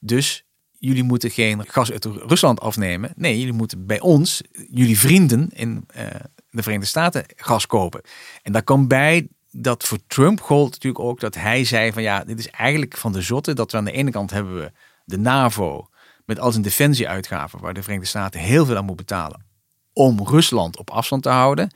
Dus 0.00 0.44
jullie 0.70 1.02
moeten 1.02 1.30
geen 1.30 1.68
gas 1.68 1.92
uit 1.92 2.04
Rusland 2.04 2.60
afnemen. 2.60 3.12
Nee, 3.16 3.38
jullie 3.38 3.52
moeten 3.52 3.86
bij 3.86 4.00
ons, 4.00 4.42
jullie 4.70 4.98
vrienden 4.98 5.48
in 5.54 5.88
uh, 5.96 6.06
de 6.50 6.62
Verenigde 6.62 6.88
Staten, 6.88 7.24
gas 7.36 7.66
kopen. 7.66 8.00
En 8.42 8.52
daar 8.52 8.62
kwam 8.62 8.88
bij 8.88 9.28
dat 9.50 9.84
voor 9.84 9.98
Trump 10.06 10.40
gold 10.40 10.70
natuurlijk 10.70 11.04
ook 11.04 11.20
dat 11.20 11.34
hij 11.34 11.64
zei 11.64 11.92
van 11.92 12.02
ja, 12.02 12.24
dit 12.24 12.38
is 12.38 12.50
eigenlijk 12.50 12.96
van 12.96 13.12
de 13.12 13.22
zotte 13.22 13.54
dat 13.54 13.72
we 13.72 13.76
aan 13.78 13.84
de 13.84 13.92
ene 13.92 14.10
kant 14.10 14.30
hebben 14.30 14.54
we 14.54 14.72
de 15.06 15.18
NAVO 15.18 15.88
met 16.24 16.40
al 16.40 16.50
zijn 16.50 16.62
defensieuitgaven 16.62 17.60
waar 17.60 17.74
de 17.74 17.82
Verenigde 17.82 18.08
Staten 18.08 18.40
heel 18.40 18.66
veel 18.66 18.76
aan 18.76 18.84
moet 18.84 18.96
betalen 18.96 19.44
om 19.92 20.20
Rusland 20.24 20.78
op 20.78 20.90
afstand 20.90 21.22
te 21.22 21.28
houden. 21.28 21.70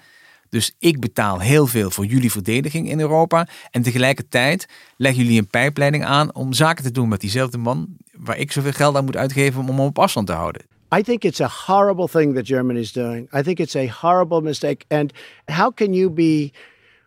Dus 0.49 0.75
ik 0.79 1.01
betaal 1.01 1.41
heel 1.41 1.67
veel 1.67 1.91
voor 1.91 2.05
jullie 2.05 2.31
verdediging 2.31 2.89
in 2.89 3.01
Europa. 3.01 3.47
En 3.71 3.83
tegelijkertijd 3.83 4.69
leggen 4.97 5.23
jullie 5.23 5.39
een 5.39 5.47
pijpleiding 5.47 6.05
aan 6.05 6.35
om 6.35 6.53
zaken 6.53 6.85
te 6.85 6.91
doen 6.91 7.09
met 7.09 7.21
diezelfde 7.21 7.59
man 7.59 7.97
waar 8.13 8.39
ik 8.39 8.53
zoveel 8.53 8.73
geld 8.73 8.97
aan 8.97 9.05
moet 9.05 9.17
uitgeven 9.17 9.61
om 9.61 9.67
hem 9.67 9.81
op 9.81 9.99
afstand 9.99 10.27
te 10.27 10.33
houden. 10.33 10.63
I 10.97 11.03
think 11.03 11.25
it's 11.25 11.41
a 11.41 11.51
horrible 11.67 12.09
thing 12.09 12.35
that 12.35 12.47
Germany 12.47 12.81
is 12.81 12.93
doing. 12.93 13.35
I 13.35 13.43
think 13.43 13.59
it's 13.59 13.77
a 13.77 13.87
horrible 13.87 14.41
mistake. 14.41 14.85
And 14.89 15.13
how 15.45 15.75
can 15.75 15.93
you 15.93 16.11
be 16.11 16.53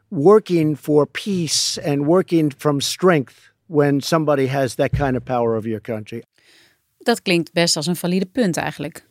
working 0.07 0.77
for 0.77 1.07
peace 1.07 1.81
and 1.85 2.05
working 2.05 2.53
from 2.57 2.79
strength 2.79 3.52
when 3.73 4.01
somebody 4.01 4.47
has 4.47 4.75
that 4.75 4.89
kind 4.89 5.15
of 5.15 5.23
power 5.23 5.55
over 5.55 5.67
your 5.67 5.81
country? 5.81 6.23
Dat 6.97 7.21
klinkt 7.21 7.53
best 7.53 7.75
als 7.75 7.87
een 7.87 7.95
valide 7.95 8.25
punt 8.25 8.57
eigenlijk. 8.57 9.05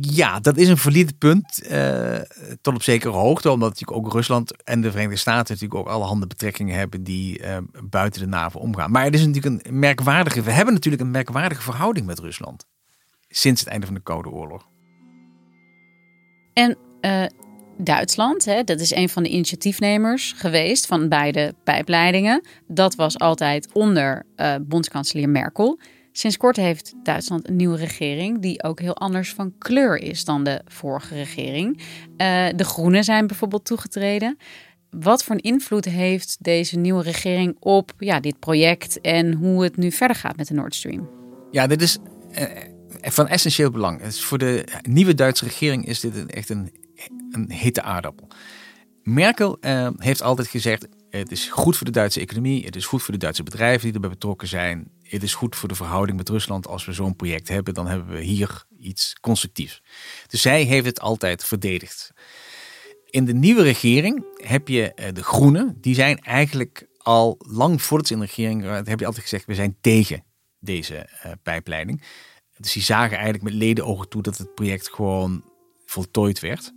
Ja, 0.00 0.40
dat 0.40 0.56
is 0.56 0.68
een 0.68 0.76
valide 0.76 1.12
punt 1.12 1.62
uh, 1.70 2.18
tot 2.60 2.74
op 2.74 2.82
zekere 2.82 3.12
hoogte. 3.12 3.50
Omdat 3.50 3.68
natuurlijk 3.68 3.98
ook 3.98 4.12
Rusland 4.12 4.62
en 4.62 4.80
de 4.80 4.90
Verenigde 4.90 5.16
Staten 5.16 5.54
natuurlijk 5.54 5.80
ook 5.80 5.94
allerhande 5.94 6.26
betrekkingen 6.26 6.78
hebben 6.78 7.02
die 7.02 7.40
uh, 7.40 7.56
buiten 7.84 8.20
de 8.20 8.26
NAVO 8.26 8.58
omgaan. 8.58 8.90
Maar 8.90 9.04
het 9.04 9.14
is 9.14 9.26
natuurlijk 9.26 9.66
een 9.66 9.78
merkwaardige, 9.78 10.42
we 10.42 10.50
hebben 10.50 10.74
natuurlijk 10.74 11.02
een 11.02 11.10
merkwaardige 11.10 11.62
verhouding 11.62 12.06
met 12.06 12.18
Rusland. 12.18 12.66
Sinds 13.28 13.60
het 13.60 13.68
einde 13.68 13.86
van 13.86 13.94
de 13.94 14.02
Koude 14.02 14.30
Oorlog. 14.30 14.68
En 16.52 16.76
uh, 17.00 17.24
Duitsland, 17.76 18.44
hè, 18.44 18.64
dat 18.64 18.80
is 18.80 18.94
een 18.94 19.08
van 19.08 19.22
de 19.22 19.28
initiatiefnemers 19.28 20.34
geweest 20.36 20.86
van 20.86 21.08
beide 21.08 21.54
pijpleidingen. 21.64 22.42
Dat 22.66 22.94
was 22.94 23.18
altijd 23.18 23.68
onder 23.72 24.26
bondskanselier 24.60 25.28
Merkel. 25.28 25.78
Sinds 26.16 26.36
kort 26.36 26.56
heeft 26.56 26.94
Duitsland 27.02 27.48
een 27.48 27.56
nieuwe 27.56 27.76
regering 27.76 28.40
die 28.40 28.62
ook 28.62 28.80
heel 28.80 28.96
anders 28.96 29.32
van 29.32 29.54
kleur 29.58 29.98
is 29.98 30.24
dan 30.24 30.44
de 30.44 30.60
vorige 30.64 31.14
regering. 31.14 31.76
Uh, 31.76 32.46
de 32.56 32.64
Groenen 32.64 33.04
zijn 33.04 33.26
bijvoorbeeld 33.26 33.64
toegetreden. 33.64 34.36
Wat 34.90 35.24
voor 35.24 35.34
een 35.34 35.40
invloed 35.40 35.84
heeft 35.84 36.36
deze 36.40 36.78
nieuwe 36.78 37.02
regering 37.02 37.56
op 37.60 37.92
ja, 37.98 38.20
dit 38.20 38.38
project 38.38 39.00
en 39.00 39.32
hoe 39.32 39.62
het 39.62 39.76
nu 39.76 39.92
verder 39.92 40.16
gaat 40.16 40.36
met 40.36 40.48
de 40.48 40.54
Nord 40.54 40.74
Stream? 40.74 41.08
Ja, 41.50 41.66
dit 41.66 41.82
is 41.82 41.98
uh, 42.32 42.42
van 43.00 43.28
essentieel 43.28 43.70
belang. 43.70 44.14
voor 44.14 44.38
de 44.38 44.64
nieuwe 44.82 45.14
Duitse 45.14 45.44
regering 45.44 45.86
is 45.86 46.00
dit 46.00 46.26
echt 46.26 46.48
een, 46.48 46.72
een 47.34 47.52
hitte 47.52 47.82
aardappel. 47.82 48.28
Merkel 49.02 49.58
uh, 49.60 49.88
heeft 49.96 50.22
altijd 50.22 50.48
gezegd: 50.48 50.88
het 51.10 51.30
is 51.30 51.48
goed 51.48 51.76
voor 51.76 51.86
de 51.86 51.92
Duitse 51.92 52.20
economie, 52.20 52.64
het 52.64 52.76
is 52.76 52.86
goed 52.86 53.02
voor 53.02 53.14
de 53.14 53.20
Duitse 53.20 53.42
bedrijven 53.42 53.82
die 53.84 53.92
erbij 53.92 54.10
betrokken 54.10 54.48
zijn 54.48 54.92
het 55.14 55.22
is 55.22 55.34
goed 55.34 55.56
voor 55.56 55.68
de 55.68 55.74
verhouding 55.74 56.16
met 56.16 56.28
Rusland. 56.28 56.66
Als 56.66 56.84
we 56.84 56.92
zo'n 56.92 57.16
project 57.16 57.48
hebben, 57.48 57.74
dan 57.74 57.86
hebben 57.86 58.14
we 58.14 58.20
hier 58.20 58.64
iets 58.78 59.16
constructiefs. 59.20 59.82
Dus 60.26 60.40
zij 60.40 60.62
heeft 60.62 60.86
het 60.86 61.00
altijd 61.00 61.44
verdedigd. 61.44 62.12
In 63.10 63.24
de 63.24 63.34
nieuwe 63.34 63.62
regering 63.62 64.24
heb 64.36 64.68
je 64.68 64.94
eh, 64.94 65.12
de 65.12 65.22
Groenen. 65.22 65.76
Die 65.80 65.94
zijn 65.94 66.18
eigenlijk 66.18 66.86
al 66.98 67.36
lang 67.38 67.82
voordat 67.82 68.06
ze 68.06 68.12
in 68.12 68.18
de 68.18 68.26
regering 68.26 68.62
waren, 68.62 68.88
heb 68.88 69.00
je 69.00 69.06
altijd 69.06 69.22
gezegd, 69.22 69.46
we 69.46 69.54
zijn 69.54 69.76
tegen 69.80 70.24
deze 70.60 71.08
uh, 71.26 71.32
pijpleiding. 71.42 72.02
Dus 72.58 72.72
die 72.72 72.82
zagen 72.82 73.14
eigenlijk 73.14 73.44
met 73.44 73.52
ledenogen 73.52 74.08
toe 74.08 74.22
dat 74.22 74.38
het 74.38 74.54
project 74.54 74.88
gewoon 74.88 75.44
voltooid 75.84 76.40
werd. 76.40 76.72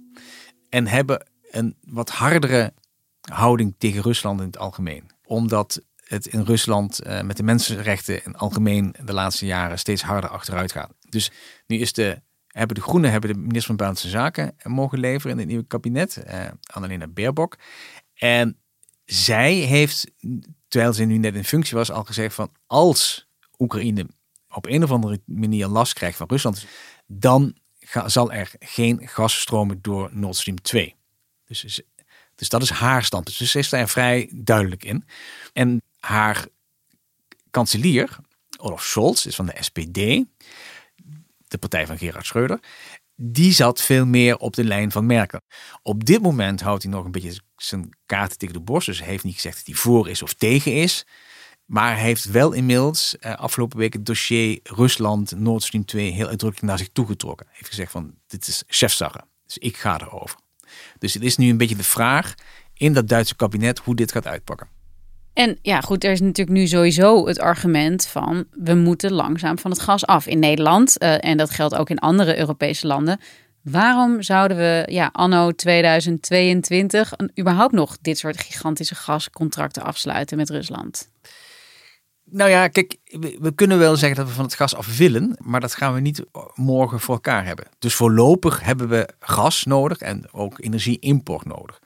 En 0.77 0.87
hebben 0.87 1.27
een 1.51 1.75
wat 1.85 2.09
hardere 2.09 2.73
houding 3.21 3.75
tegen 3.77 4.01
Rusland 4.01 4.39
in 4.39 4.45
het 4.45 4.57
algemeen. 4.57 5.09
Omdat 5.25 5.81
het 5.95 6.25
in 6.25 6.41
Rusland 6.41 7.05
uh, 7.05 7.21
met 7.21 7.37
de 7.37 7.43
mensenrechten 7.43 8.25
in 8.25 8.35
algemeen 8.35 8.95
de 9.05 9.13
laatste 9.13 9.45
jaren 9.45 9.79
steeds 9.79 10.01
harder 10.01 10.29
achteruit 10.29 10.71
gaat. 10.71 10.93
Dus 11.09 11.31
nu 11.67 11.77
is 11.77 11.93
de, 11.93 12.21
hebben 12.47 12.75
de 12.75 12.81
Groenen 12.81 13.11
hebben 13.11 13.33
de 13.33 13.39
minister 13.39 13.65
van 13.65 13.75
Buitenlandse 13.75 14.19
Zaken 14.19 14.55
mogen 14.63 14.99
leveren 14.99 15.31
in 15.31 15.37
het 15.37 15.47
nieuwe 15.47 15.67
kabinet, 15.67 16.23
uh, 16.27 16.45
Annalena 16.73 17.07
Baerbock. 17.07 17.57
En 18.13 18.57
zij 19.05 19.53
heeft, 19.53 20.11
terwijl 20.67 20.93
ze 20.93 21.03
nu 21.03 21.17
net 21.17 21.35
in 21.35 21.43
functie 21.43 21.77
was, 21.77 21.91
al 21.91 22.03
gezegd 22.03 22.35
van 22.35 22.51
als 22.67 23.27
Oekraïne 23.59 24.07
op 24.49 24.65
een 24.65 24.83
of 24.83 24.91
andere 24.91 25.21
manier 25.25 25.67
last 25.67 25.93
krijgt 25.93 26.17
van 26.17 26.27
Rusland, 26.27 26.65
dan 27.07 27.55
zal 28.05 28.31
er 28.31 28.51
geen 28.59 29.07
gas 29.07 29.41
stromen 29.41 29.81
door 29.81 30.09
Nord 30.11 30.35
Stream 30.35 30.61
2. 30.61 30.95
Dus, 31.45 31.81
dus 32.35 32.49
dat 32.49 32.61
is 32.61 32.69
haar 32.69 33.03
standpunt. 33.03 33.37
Dus 33.37 33.51
ze 33.51 33.59
is 33.59 33.69
daar 33.69 33.89
vrij 33.89 34.29
duidelijk 34.33 34.83
in. 34.83 35.05
En 35.53 35.81
haar 35.99 36.45
kanselier, 37.51 38.17
Olaf 38.59 38.83
Scholz, 38.83 39.25
is 39.25 39.35
van 39.35 39.45
de 39.45 39.55
SPD, 39.59 39.95
de 41.47 41.57
partij 41.59 41.87
van 41.87 41.97
Gerhard 41.97 42.25
Schreuder, 42.25 42.59
die 43.15 43.51
zat 43.51 43.81
veel 43.81 44.05
meer 44.05 44.37
op 44.37 44.55
de 44.55 44.63
lijn 44.63 44.91
van 44.91 45.05
Merkel. 45.05 45.39
Op 45.81 46.05
dit 46.05 46.21
moment 46.21 46.61
houdt 46.61 46.83
hij 46.83 46.91
nog 46.91 47.05
een 47.05 47.11
beetje 47.11 47.39
zijn 47.55 47.89
kaarten 48.05 48.37
tegen 48.37 48.53
de 48.53 48.59
borst. 48.59 48.87
Dus 48.87 48.99
hij 48.99 49.07
heeft 49.07 49.23
niet 49.23 49.35
gezegd 49.35 49.57
dat 49.57 49.65
hij 49.65 49.75
voor 49.75 50.09
is 50.09 50.21
of 50.21 50.33
tegen 50.33 50.73
is. 50.73 51.05
Maar 51.67 51.93
hij 51.93 52.03
heeft 52.03 52.31
wel 52.31 52.51
inmiddels 52.51 53.17
eh, 53.17 53.35
afgelopen 53.35 53.77
week 53.77 53.93
het 53.93 54.05
dossier 54.05 54.59
Rusland 54.63 55.31
Nord 55.35 55.63
Stream 55.63 55.85
2 55.85 56.11
heel 56.11 56.27
uitdrukkelijk 56.27 56.67
naar 56.67 56.77
zich 56.77 56.89
toegetrokken. 56.93 57.45
Hij 57.45 57.55
heeft 57.57 57.69
gezegd 57.69 57.91
van 57.91 58.13
dit 58.27 58.47
is 58.47 58.63
chefsache. 58.67 59.21
Dus 59.45 59.57
ik 59.57 59.77
ga 59.77 60.01
erover. 60.01 60.37
Dus 60.99 61.13
het 61.13 61.23
is 61.23 61.37
nu 61.37 61.49
een 61.49 61.57
beetje 61.57 61.75
de 61.75 61.83
vraag 61.83 62.33
in 62.73 62.93
dat 62.93 63.07
Duitse 63.07 63.35
kabinet 63.35 63.79
hoe 63.79 63.95
dit 63.95 64.11
gaat 64.11 64.27
uitpakken. 64.27 64.67
En 65.33 65.57
ja, 65.61 65.81
goed, 65.81 66.03
er 66.03 66.11
is 66.11 66.21
natuurlijk 66.21 66.57
nu 66.57 66.67
sowieso 66.67 67.27
het 67.27 67.39
argument 67.39 68.07
van 68.07 68.45
we 68.51 68.73
moeten 68.73 69.11
langzaam 69.11 69.59
van 69.59 69.71
het 69.71 69.79
gas 69.79 70.05
af 70.05 70.27
in 70.27 70.39
Nederland. 70.39 71.03
Uh, 71.03 71.25
en 71.25 71.37
dat 71.37 71.49
geldt 71.49 71.75
ook 71.75 71.89
in 71.89 71.99
andere 71.99 72.37
Europese 72.37 72.87
landen. 72.87 73.19
Waarom 73.61 74.21
zouden 74.21 74.57
we 74.57 74.85
ja, 74.91 75.09
anno 75.11 75.51
2022 75.51 77.11
een, 77.15 77.31
überhaupt 77.39 77.73
nog 77.73 77.97
dit 78.01 78.17
soort 78.17 78.41
gigantische 78.41 78.95
gascontracten 78.95 79.83
afsluiten 79.83 80.37
met 80.37 80.49
Rusland? 80.49 81.09
Nou 82.29 82.49
ja, 82.49 82.67
kijk, 82.67 82.97
we, 83.39 83.51
kunnen 83.55 83.79
wel 83.79 83.95
zeggen 83.95 84.17
dat 84.17 84.27
we 84.27 84.33
van 84.33 84.45
het 84.45 84.53
gas 84.53 84.75
af 84.75 84.97
willen, 84.97 85.37
maar 85.43 85.59
dat 85.59 85.75
gaan 85.75 85.93
we 85.93 85.99
niet 85.99 86.23
morgen 86.55 86.99
voor 86.99 87.13
elkaar 87.13 87.45
hebben. 87.45 87.67
Dus 87.79 87.95
voorlopig 87.95 88.61
hebben 88.61 88.89
we 88.89 89.09
gas 89.19 89.63
nodig 89.63 89.97
en 89.97 90.33
ook 90.33 90.59
energieimport 90.59 91.45
nodig. 91.45 91.79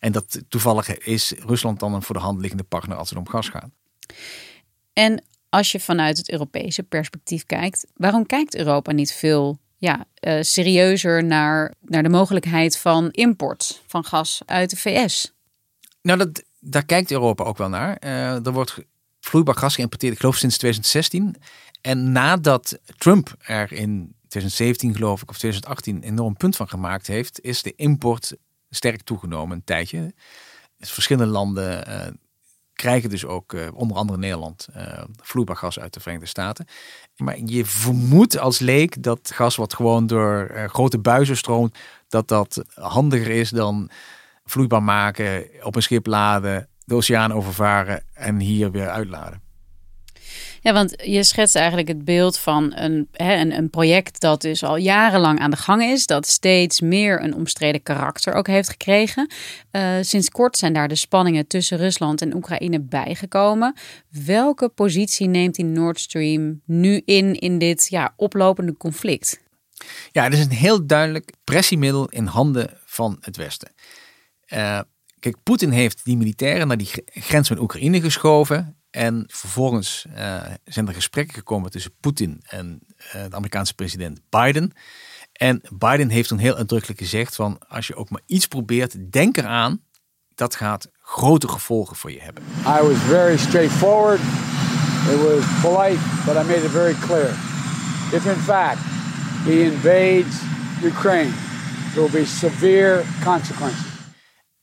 En 0.00 0.12
dat 0.12 0.42
toevallig 0.48 0.98
is 0.98 1.32
Rusland 1.46 1.80
dan 1.80 1.94
een 1.94 2.02
voor 2.02 2.14
de 2.14 2.20
hand 2.20 2.40
liggende 2.40 2.64
partner 2.64 2.96
als 2.96 3.10
het 3.10 3.18
om 3.18 3.28
gas 3.28 3.48
gaat. 3.48 3.70
En 4.92 5.24
als 5.48 5.72
je 5.72 5.80
vanuit 5.80 6.16
het 6.16 6.30
Europese 6.30 6.82
perspectief 6.82 7.46
kijkt, 7.46 7.86
waarom 7.94 8.26
kijkt 8.26 8.56
Europa 8.56 8.92
niet 8.92 9.12
veel 9.12 9.58
ja, 9.78 10.04
uh, 10.20 10.42
serieuzer 10.42 11.24
naar, 11.24 11.74
naar 11.80 12.02
de 12.02 12.08
mogelijkheid 12.08 12.78
van 12.78 13.10
import 13.10 13.82
van 13.86 14.04
gas 14.04 14.42
uit 14.46 14.70
de 14.70 14.76
VS? 14.76 15.32
Nou, 16.02 16.18
dat, 16.18 16.42
daar 16.60 16.84
kijkt 16.84 17.10
Europa 17.10 17.44
ook 17.44 17.58
wel 17.58 17.68
naar. 17.68 17.96
Uh, 18.04 18.46
er 18.46 18.52
wordt 18.52 18.78
vloeibaar 19.26 19.54
gas 19.54 19.74
geïmporteerd, 19.74 20.12
ik 20.12 20.18
geloof 20.18 20.36
sinds 20.36 20.58
2016. 20.58 21.36
En 21.80 22.12
nadat 22.12 22.78
Trump 22.98 23.34
er 23.38 23.72
in 23.72 24.14
2017 24.28 24.94
geloof 24.94 25.22
ik 25.22 25.30
of 25.30 25.38
2018 25.38 26.02
enorm 26.02 26.36
punt 26.36 26.56
van 26.56 26.68
gemaakt 26.68 27.06
heeft, 27.06 27.40
is 27.40 27.62
de 27.62 27.74
import 27.76 28.36
sterk 28.70 29.02
toegenomen 29.02 29.56
een 29.56 29.64
tijdje. 29.64 30.14
Dus 30.78 30.90
verschillende 30.90 31.32
landen 31.32 31.88
uh, 31.88 32.06
krijgen 32.72 33.10
dus 33.10 33.24
ook, 33.24 33.52
uh, 33.52 33.68
onder 33.74 33.96
andere 33.96 34.18
Nederland, 34.18 34.68
uh, 34.76 35.02
vloeibaar 35.22 35.56
gas 35.56 35.78
uit 35.78 35.94
de 35.94 36.00
Verenigde 36.00 36.28
Staten. 36.28 36.66
Maar 37.16 37.38
je 37.44 37.64
vermoedt 37.64 38.38
als 38.38 38.58
leek 38.58 39.02
dat 39.02 39.30
gas 39.34 39.56
wat 39.56 39.74
gewoon 39.74 40.06
door 40.06 40.50
grote 40.66 40.98
buizen 40.98 41.36
stroomt, 41.36 41.78
dat 42.08 42.28
dat 42.28 42.64
handiger 42.74 43.30
is 43.30 43.50
dan 43.50 43.90
vloeibaar 44.44 44.82
maken, 44.82 45.48
op 45.62 45.76
een 45.76 45.82
schip 45.82 46.06
laden, 46.06 46.68
de 46.86 46.94
oceaan 46.94 47.32
overvaren 47.32 48.02
en 48.14 48.40
hier 48.40 48.70
weer 48.70 48.88
uitladen. 48.88 49.44
Ja, 50.60 50.72
want 50.72 50.94
je 51.04 51.24
schetst 51.24 51.56
eigenlijk 51.56 51.88
het 51.88 52.04
beeld 52.04 52.38
van 52.38 52.72
een, 52.76 53.08
hè, 53.12 53.34
een, 53.34 53.52
een 53.52 53.70
project 53.70 54.20
dat 54.20 54.40
dus 54.40 54.62
al 54.64 54.76
jarenlang 54.76 55.38
aan 55.38 55.50
de 55.50 55.56
gang 55.56 55.82
is, 55.82 56.06
dat 56.06 56.26
steeds 56.26 56.80
meer 56.80 57.22
een 57.22 57.34
omstreden 57.34 57.82
karakter 57.82 58.34
ook 58.34 58.46
heeft 58.46 58.68
gekregen. 58.68 59.30
Uh, 59.72 59.94
sinds 60.00 60.30
kort 60.30 60.56
zijn 60.56 60.72
daar 60.72 60.88
de 60.88 60.94
spanningen 60.94 61.46
tussen 61.46 61.78
Rusland 61.78 62.22
en 62.22 62.34
Oekraïne 62.34 62.80
bijgekomen. 62.80 63.74
Welke 64.24 64.68
positie 64.68 65.28
neemt 65.28 65.54
die 65.54 65.64
Nord 65.64 66.00
Stream 66.00 66.60
nu 66.64 67.02
in 67.04 67.34
in 67.34 67.58
dit 67.58 67.86
ja, 67.90 68.12
oplopende 68.16 68.76
conflict? 68.76 69.40
Ja, 70.12 70.22
het 70.22 70.32
is 70.32 70.44
een 70.44 70.50
heel 70.50 70.86
duidelijk 70.86 71.32
pressiemiddel 71.44 72.08
in 72.08 72.26
handen 72.26 72.70
van 72.84 73.16
het 73.20 73.36
Westen. 73.36 73.72
Uh, 74.48 74.80
kijk, 75.20 75.36
Poetin 75.42 75.70
heeft 75.70 76.04
die 76.04 76.16
militairen 76.16 76.66
naar 76.66 76.76
die 76.76 76.90
grens 77.06 77.48
met 77.48 77.58
Oekraïne 77.58 78.00
geschoven. 78.00 78.76
En 78.90 79.24
vervolgens 79.26 80.06
uh, 80.16 80.42
zijn 80.64 80.88
er 80.88 80.94
gesprekken 80.94 81.34
gekomen 81.34 81.70
tussen 81.70 81.92
Poetin 82.00 82.40
en 82.46 82.80
uh, 82.98 83.12
de 83.12 83.34
Amerikaanse 83.36 83.74
president 83.74 84.20
Biden. 84.28 84.72
En 85.32 85.60
Biden 85.72 86.08
heeft 86.08 86.28
toen 86.28 86.38
heel 86.38 86.56
uitdrukkelijk 86.56 87.00
gezegd 87.00 87.34
van 87.34 87.58
als 87.68 87.86
je 87.86 87.94
ook 87.94 88.10
maar 88.10 88.20
iets 88.26 88.46
probeert, 88.46 89.12
denk 89.12 89.36
eraan, 89.36 89.80
dat 90.34 90.54
gaat 90.54 90.90
grote 91.00 91.48
gevolgen 91.48 91.96
voor 91.96 92.12
je 92.12 92.20
hebben. 92.20 92.42
I 92.58 92.82
was 92.82 92.98
very 92.98 93.36
straightforward. 93.36 94.20
It 95.10 95.20
was 95.22 95.44
polite, 95.62 96.00
but 96.24 96.34
I 96.34 96.42
made 96.46 96.64
it 96.64 96.70
very 96.70 96.94
clear. 96.94 97.30
If 98.12 98.26
in 98.26 98.40
fact 98.42 98.78
he 99.44 99.62
invades 99.62 100.40
Ukraine, 100.82 101.30
there 101.94 102.02
will 102.02 102.20
be 102.20 102.26
severe 102.26 103.02
consequences. 103.24 103.95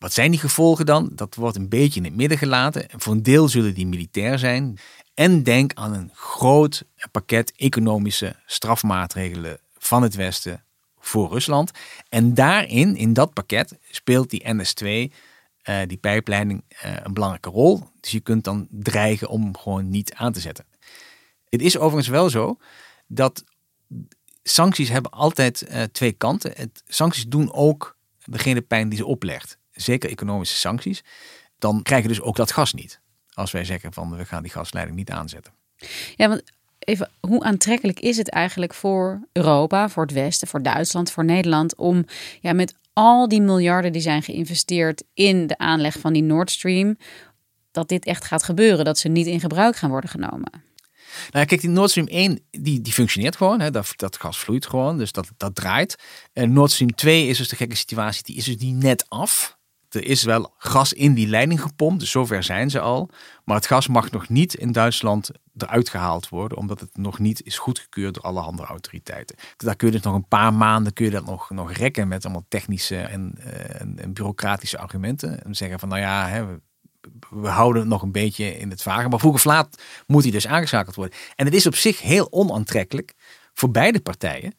Wat 0.04 0.14
zijn 0.14 0.32
die 0.32 0.40
gevolgen 0.40 0.86
dan? 0.86 1.10
Dat 1.14 1.36
wordt 1.36 1.58
een 1.58 1.70
beetje 1.70 2.00
in 2.00 2.06
het 2.06 2.16
midden 2.16 2.38
gelaten. 2.38 2.86
Voor 2.98 3.14
een 3.14 3.24
deel 3.24 3.50
zullen 3.50 3.74
die 3.74 3.88
militair 3.88 4.40
zijn. 4.40 4.78
En 5.14 5.44
denk 5.44 5.74
aan 5.74 5.94
een 5.94 6.12
groot 6.14 6.84
pakket 7.12 7.54
economische 7.56 8.36
strafmaatregelen 8.46 9.60
van 9.78 10.04
het 10.04 10.16
Westen 10.16 10.64
voor 11.00 11.30
Rusland. 11.30 11.72
En 12.10 12.34
daarin, 12.34 12.96
in 12.96 13.14
dat 13.14 13.34
pakket, 13.34 13.78
speelt 13.90 14.30
die 14.30 14.44
NS2, 14.54 14.84
uh, 14.84 15.08
eh, 15.62 15.88
die 15.88 15.98
pijpleiding, 15.98 16.64
uh, 16.86 16.96
een 17.04 17.14
belangrijke 17.14 17.50
rol. 17.50 17.84
Dus 18.00 18.12
je 18.12 18.20
kunt 18.20 18.44
dan 18.44 18.68
dreigen 18.70 19.30
om 19.30 19.58
gewoon 19.58 19.90
niet 19.90 20.14
aan 20.14 20.32
te 20.32 20.40
zetten. 20.40 20.66
Het 21.50 21.62
is 21.62 21.78
overigens 21.78 22.08
wel 22.08 22.30
zo 22.30 22.58
dat 23.08 23.44
sancties 24.44 24.90
hebben 24.90 25.12
altijd 25.12 25.66
uh, 25.70 25.84
twee 25.84 26.12
kanten. 26.12 26.52
Het, 26.56 26.84
sancties 26.88 27.28
doen 27.28 27.54
ook 27.54 27.98
degene 28.26 28.62
pijn 28.62 28.90
die 28.90 28.98
ze 28.98 29.06
oplegt 29.06 29.62
zeker 29.74 30.10
economische 30.10 30.58
sancties, 30.58 31.04
dan 31.58 31.82
krijg 31.82 32.02
je 32.02 32.08
dus 32.08 32.22
ook 32.22 32.36
dat 32.36 32.52
gas 32.52 32.74
niet. 32.74 33.02
Als 33.34 33.52
wij 33.52 33.66
zeggen 33.66 33.94
van 33.94 34.16
we 34.16 34.26
gaan 34.26 34.44
die 34.44 34.52
gasleiding 34.52 34.98
niet 34.98 35.12
aanzetten. 35.12 35.54
Ja, 36.16 36.28
want 36.28 36.44
even, 36.80 37.10
hoe 37.20 37.44
aantrekkelijk 37.44 38.00
is 38.00 38.18
het 38.18 38.30
eigenlijk 38.30 38.74
voor 38.74 39.28
Europa, 39.32 39.90
voor 39.90 40.04
het 40.04 40.14
Westen, 40.14 40.48
voor 40.48 40.62
Duitsland, 40.62 41.12
voor 41.12 41.26
Nederland 41.26 41.76
om 41.76 42.06
ja, 42.42 42.54
met 42.54 42.76
al 42.94 43.28
die 43.28 43.42
miljarden 43.42 43.92
die 43.92 44.02
zijn 44.02 44.24
geïnvesteerd 44.24 45.04
in 45.14 45.48
de 45.48 45.58
aanleg 45.58 46.00
van 46.00 46.14
die 46.14 46.24
Nord 46.24 46.52
Stream, 46.52 46.98
dat 47.72 47.90
dit 47.90 48.06
echt 48.06 48.26
gaat 48.26 48.44
gebeuren, 48.44 48.86
dat 48.86 48.98
ze 48.98 49.08
niet 49.08 49.28
in 49.28 49.40
gebruik 49.40 49.76
gaan 49.76 49.90
worden 49.90 50.10
genomen? 50.10 50.64
Nou, 51.32 51.46
kijk, 51.46 51.62
die 51.62 51.70
Nord 51.70 51.90
Stream 51.90 52.08
1 52.08 52.40
die, 52.52 52.82
die 52.82 52.94
functioneert 52.94 53.36
gewoon. 53.36 53.60
Hè, 53.60 53.72
dat, 53.72 53.94
dat 53.96 54.18
gas 54.18 54.40
vloeit 54.40 54.66
gewoon, 54.66 54.98
dus 54.98 55.12
dat, 55.12 55.32
dat 55.38 55.56
draait. 55.56 55.96
En 56.34 56.54
Nord 56.54 56.72
Stream 56.72 56.96
2 56.96 57.28
is 57.28 57.38
dus 57.38 57.50
de 57.50 57.56
gekke 57.56 57.76
situatie, 57.76 58.24
die 58.24 58.36
is 58.36 58.46
dus 58.46 58.58
niet 58.58 58.76
net 58.76 59.06
af 59.08 59.58
er 59.94 60.06
is 60.06 60.24
wel 60.24 60.54
gas 60.58 60.94
in 60.94 61.14
die 61.14 61.28
leiding 61.28 61.62
gepompt, 61.62 62.00
dus 62.00 62.12
zover 62.12 62.44
zijn 62.44 62.70
ze 62.70 62.80
al. 62.80 63.10
Maar 63.46 63.56
het 63.56 63.66
gas 63.66 63.88
mag 63.88 64.12
nog 64.12 64.30
niet 64.30 64.54
in 64.54 64.72
Duitsland 64.72 65.32
eruit 65.58 65.90
gehaald 65.90 66.30
worden, 66.30 66.58
omdat 66.58 66.80
het 66.80 66.98
nog 66.98 67.20
niet 67.20 67.44
is 67.44 67.58
goedgekeurd 67.58 68.14
door 68.14 68.24
alle 68.24 68.42
andere 68.42 68.68
autoriteiten. 68.68 69.36
Daar 69.58 69.76
kun 69.76 69.88
je 69.88 69.94
dus 69.94 70.04
nog 70.04 70.16
een 70.16 70.28
paar 70.28 70.54
maanden 70.54 70.94
kun 70.94 71.06
je 71.06 71.12
dat 71.12 71.26
nog, 71.26 71.50
nog 71.50 71.72
rekken 71.72 72.08
met 72.08 72.26
allemaal 72.26 72.46
technische 72.48 72.98
en, 72.98 73.36
uh, 73.38 73.82
en, 73.82 74.14
bureaucratische 74.14 74.78
argumenten. 74.78 75.44
En 75.44 75.56
zeggen 75.56 75.80
van 75.80 75.90
nou 75.90 76.02
ja, 76.02 76.28
hè, 76.28 76.46
we, 76.46 76.60
we, 77.30 77.48
houden 77.48 77.82
het 77.82 77.92
nog 77.92 78.02
een 78.02 78.12
beetje 78.12 78.60
in 78.60 78.70
het 78.70 78.82
vage. 78.82 79.10
Maar 79.10 79.20
vroeg 79.20 79.34
of 79.34 79.44
laat 79.44 79.82
moet 80.08 80.24
hij 80.24 80.32
dus 80.32 80.48
aangeschakeld 80.48 80.96
worden. 80.96 81.18
En 81.36 81.46
het 81.46 81.54
is 81.54 81.68
op 81.68 81.76
zich 81.76 82.02
heel 82.02 82.32
onaantrekkelijk 82.32 83.14
voor 83.54 83.72
beide 83.72 84.02
partijen 84.02 84.54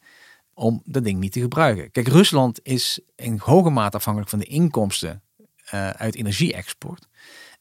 om 0.53 0.81
dat 0.85 1.03
ding 1.03 1.19
niet 1.19 1.31
te 1.31 1.39
gebruiken. 1.39 1.91
Kijk, 1.91 2.07
Rusland 2.07 2.59
is 2.63 2.99
in 3.15 3.39
hoge 3.43 3.69
mate 3.69 3.97
afhankelijk 3.97 4.31
van 4.31 4.39
de 4.39 4.45
inkomsten 4.45 5.21
uh, 5.73 5.89
uit 5.89 6.15
energie-export. 6.15 7.07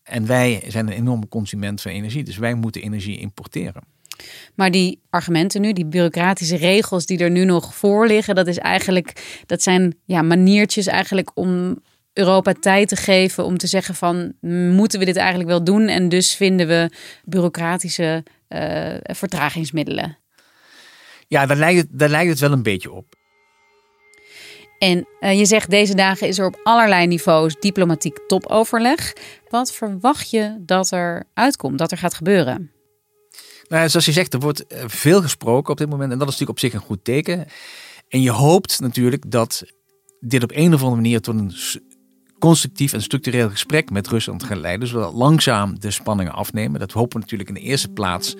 En 0.03 0.27
wij 0.27 0.63
zijn 0.67 0.87
een 0.87 0.93
enorme 0.93 1.29
consument 1.29 1.81
van 1.81 1.93
energie, 1.93 2.25
dus 2.25 2.37
wij 2.37 2.55
moeten 2.55 2.83
energie 2.83 3.19
importeren. 3.19 3.83
Maar 4.55 4.71
die 4.71 5.01
argumenten 5.11 5.61
nu, 5.61 5.73
die 5.73 5.87
bureaucratische 5.87 6.57
regels 6.57 7.07
die 7.07 7.19
er 7.19 7.31
nu 7.31 7.45
nog 7.45 7.75
voor 7.75 8.07
liggen, 8.07 8.35
dat 8.35 8.47
is 8.47 8.59
eigenlijk, 8.59 9.41
dat 9.47 9.63
zijn 9.63 9.97
ja, 10.05 10.23
maniertjes 10.23 10.87
eigenlijk 10.87 11.31
om 11.35 11.79
Europa 12.13 12.53
tijd 12.61 12.89
te 12.89 12.97
geven 12.97 13.45
om 13.45 13.59
te 13.59 13.67
zeggen 13.67 13.95
van 13.95 14.33
moeten 14.75 14.99
we 14.99 15.05
dit 15.05 15.17
eigenlijk 15.17 15.49
wel 15.49 15.65
doen? 15.65 15.89
En 15.89 16.09
dus 16.09 16.35
vinden 16.35 16.67
we 16.67 16.91
bureaucratische 17.25 18.25
uh, 18.49 18.95
vertragingsmiddelen. 19.03 20.19
Ja, 21.29 21.47
daar 21.47 21.57
lijkt, 21.57 21.81
het, 21.81 21.89
daar 21.99 22.09
lijkt 22.09 22.31
het 22.31 22.41
wel 22.41 22.53
een 22.53 22.63
beetje 22.63 22.93
op. 22.93 23.15
En 24.79 25.07
uh, 25.21 25.39
je 25.39 25.45
zegt 25.45 25.71
deze 25.71 25.95
dagen 25.95 26.29
is 26.29 26.39
er 26.39 26.47
op 26.47 26.61
allerlei 26.63 27.07
niveaus 27.07 27.57
diplomatiek 27.59 28.19
topoverleg. 28.27 29.13
Wat 29.49 29.73
verwacht 29.73 30.31
je 30.31 30.57
dat 30.61 30.91
er 30.91 31.25
uitkomt, 31.35 31.79
dat 31.79 31.91
er 31.91 31.99
gaat 31.99 32.15
gebeuren? 32.15 32.71
Nou, 33.69 33.89
zoals 33.89 34.07
je 34.07 34.13
zegt, 34.13 34.35
er 34.35 34.41
wordt 34.41 34.67
eh, 34.67 34.85
veel 34.87 35.23
gesproken 35.23 35.73
op 35.73 35.79
dit 35.79 35.91
moment. 35.91 36.13
En 36.13 36.19
dat 36.19 36.29
is 36.29 36.39
natuurlijk 36.39 36.59
op 36.59 36.71
zich 36.71 36.75
een 36.75 36.87
goed 36.87 37.05
teken. 37.05 37.47
En 38.09 38.23
je 38.23 38.31
hoopt 38.31 38.81
natuurlijk 38.81 39.31
dat 39.31 39.65
dit 40.21 40.43
op 40.43 40.51
een 40.55 40.75
of 40.75 40.81
andere 40.81 41.03
manier 41.03 41.21
tot 41.21 41.35
een 41.35 41.55
constructief 42.39 42.93
en 42.93 43.03
structureel 43.03 43.51
gesprek 43.51 43.91
met 43.91 44.09
Rusland 44.09 44.43
gaat 44.43 44.59
leiden. 44.59 44.89
Zodat 44.89 45.13
langzaam 45.13 45.81
de 45.81 45.91
spanningen 45.91 46.33
afnemen. 46.33 46.81
Dat 46.81 46.93
hopen 46.93 47.13
we 47.13 47.19
natuurlijk 47.19 47.49
in 47.49 47.55
de 47.55 47.61
eerste 47.61 47.89
plaats 47.89 48.37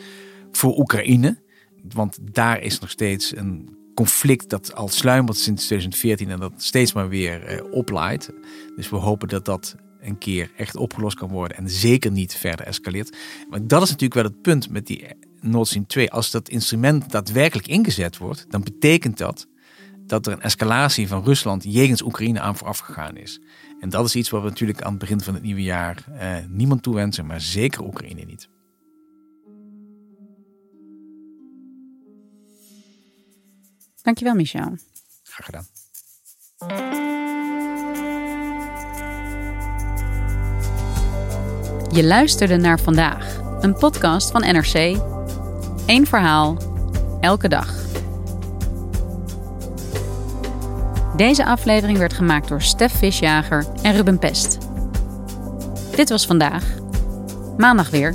voor 0.53 0.79
Oekraïne. 0.79 1.43
Want 1.89 2.19
daar 2.33 2.61
is 2.63 2.79
nog 2.79 2.91
steeds 2.91 3.37
een 3.37 3.84
conflict 3.95 4.51
dat 4.51 4.75
al 4.75 4.89
sluimert 4.89 5.37
sinds 5.37 5.65
2014 5.65 6.31
en 6.31 6.41
dat 6.41 6.53
steeds 6.57 6.93
maar 6.93 7.09
weer 7.09 7.45
eh, 7.45 7.73
oplaait. 7.73 8.31
Dus 8.77 8.91
we 8.91 8.97
hopen 8.97 9.29
dat 9.29 9.45
dat 9.45 9.77
een 10.01 10.19
keer 10.19 10.51
echt 10.57 10.77
opgelost 10.77 11.17
kan 11.17 11.29
worden 11.29 11.57
en 11.57 11.71
zeker 11.71 12.11
niet 12.11 12.35
verder 12.35 12.67
escaleert. 12.67 13.17
Maar 13.51 13.67
dat 13.67 13.83
is 13.83 13.89
natuurlijk 13.89 14.15
wel 14.15 14.25
het 14.31 14.43
punt 14.43 14.71
met 14.71 14.87
die 14.87 15.07
Nord 15.41 15.67
Stream 15.67 15.87
2. 15.87 16.11
Als 16.11 16.31
dat 16.31 16.49
instrument 16.49 17.11
daadwerkelijk 17.11 17.67
ingezet 17.67 18.19
wordt, 18.19 18.47
dan 18.49 18.63
betekent 18.63 19.19
dat 19.19 19.47
dat 20.07 20.27
er 20.27 20.33
een 20.33 20.41
escalatie 20.41 21.09
van 21.09 21.25
Rusland 21.25 21.65
jegens 21.65 22.03
Oekraïne 22.03 22.41
aan 22.41 22.57
vooraf 22.57 22.79
gegaan 22.79 23.17
is. 23.17 23.41
En 23.81 23.89
dat 23.89 24.05
is 24.05 24.17
iets 24.17 24.31
wat 24.31 24.43
we 24.43 24.49
natuurlijk 24.49 24.83
aan 24.83 24.91
het 24.91 24.99
begin 24.99 25.21
van 25.21 25.35
het 25.35 25.43
nieuwe 25.43 25.63
jaar 25.63 26.05
eh, 26.19 26.37
niemand 26.49 26.83
toewensen, 26.83 27.27
maar 27.27 27.41
zeker 27.41 27.85
Oekraïne 27.85 28.25
niet. 28.25 28.49
Dankjewel, 34.05 34.35
Michel. 34.35 34.77
Graag 35.23 35.47
gedaan. 35.47 35.67
Je 41.91 42.05
luisterde 42.05 42.57
naar 42.57 42.81
vandaag, 42.81 43.39
een 43.61 43.75
podcast 43.75 44.31
van 44.31 44.41
NRC. 44.41 44.75
Eén 45.87 46.07
verhaal, 46.07 46.57
elke 47.21 47.49
dag. 47.49 47.75
Deze 51.17 51.45
aflevering 51.45 51.99
werd 51.99 52.13
gemaakt 52.13 52.49
door 52.49 52.63
Stef 52.63 52.93
Visjager 52.93 53.67
en 53.83 53.97
Ruben 53.97 54.19
Pest. 54.19 54.59
Dit 55.97 56.09
was 56.09 56.27
vandaag. 56.27 56.65
Maandag 57.57 57.91
weer. 57.91 58.15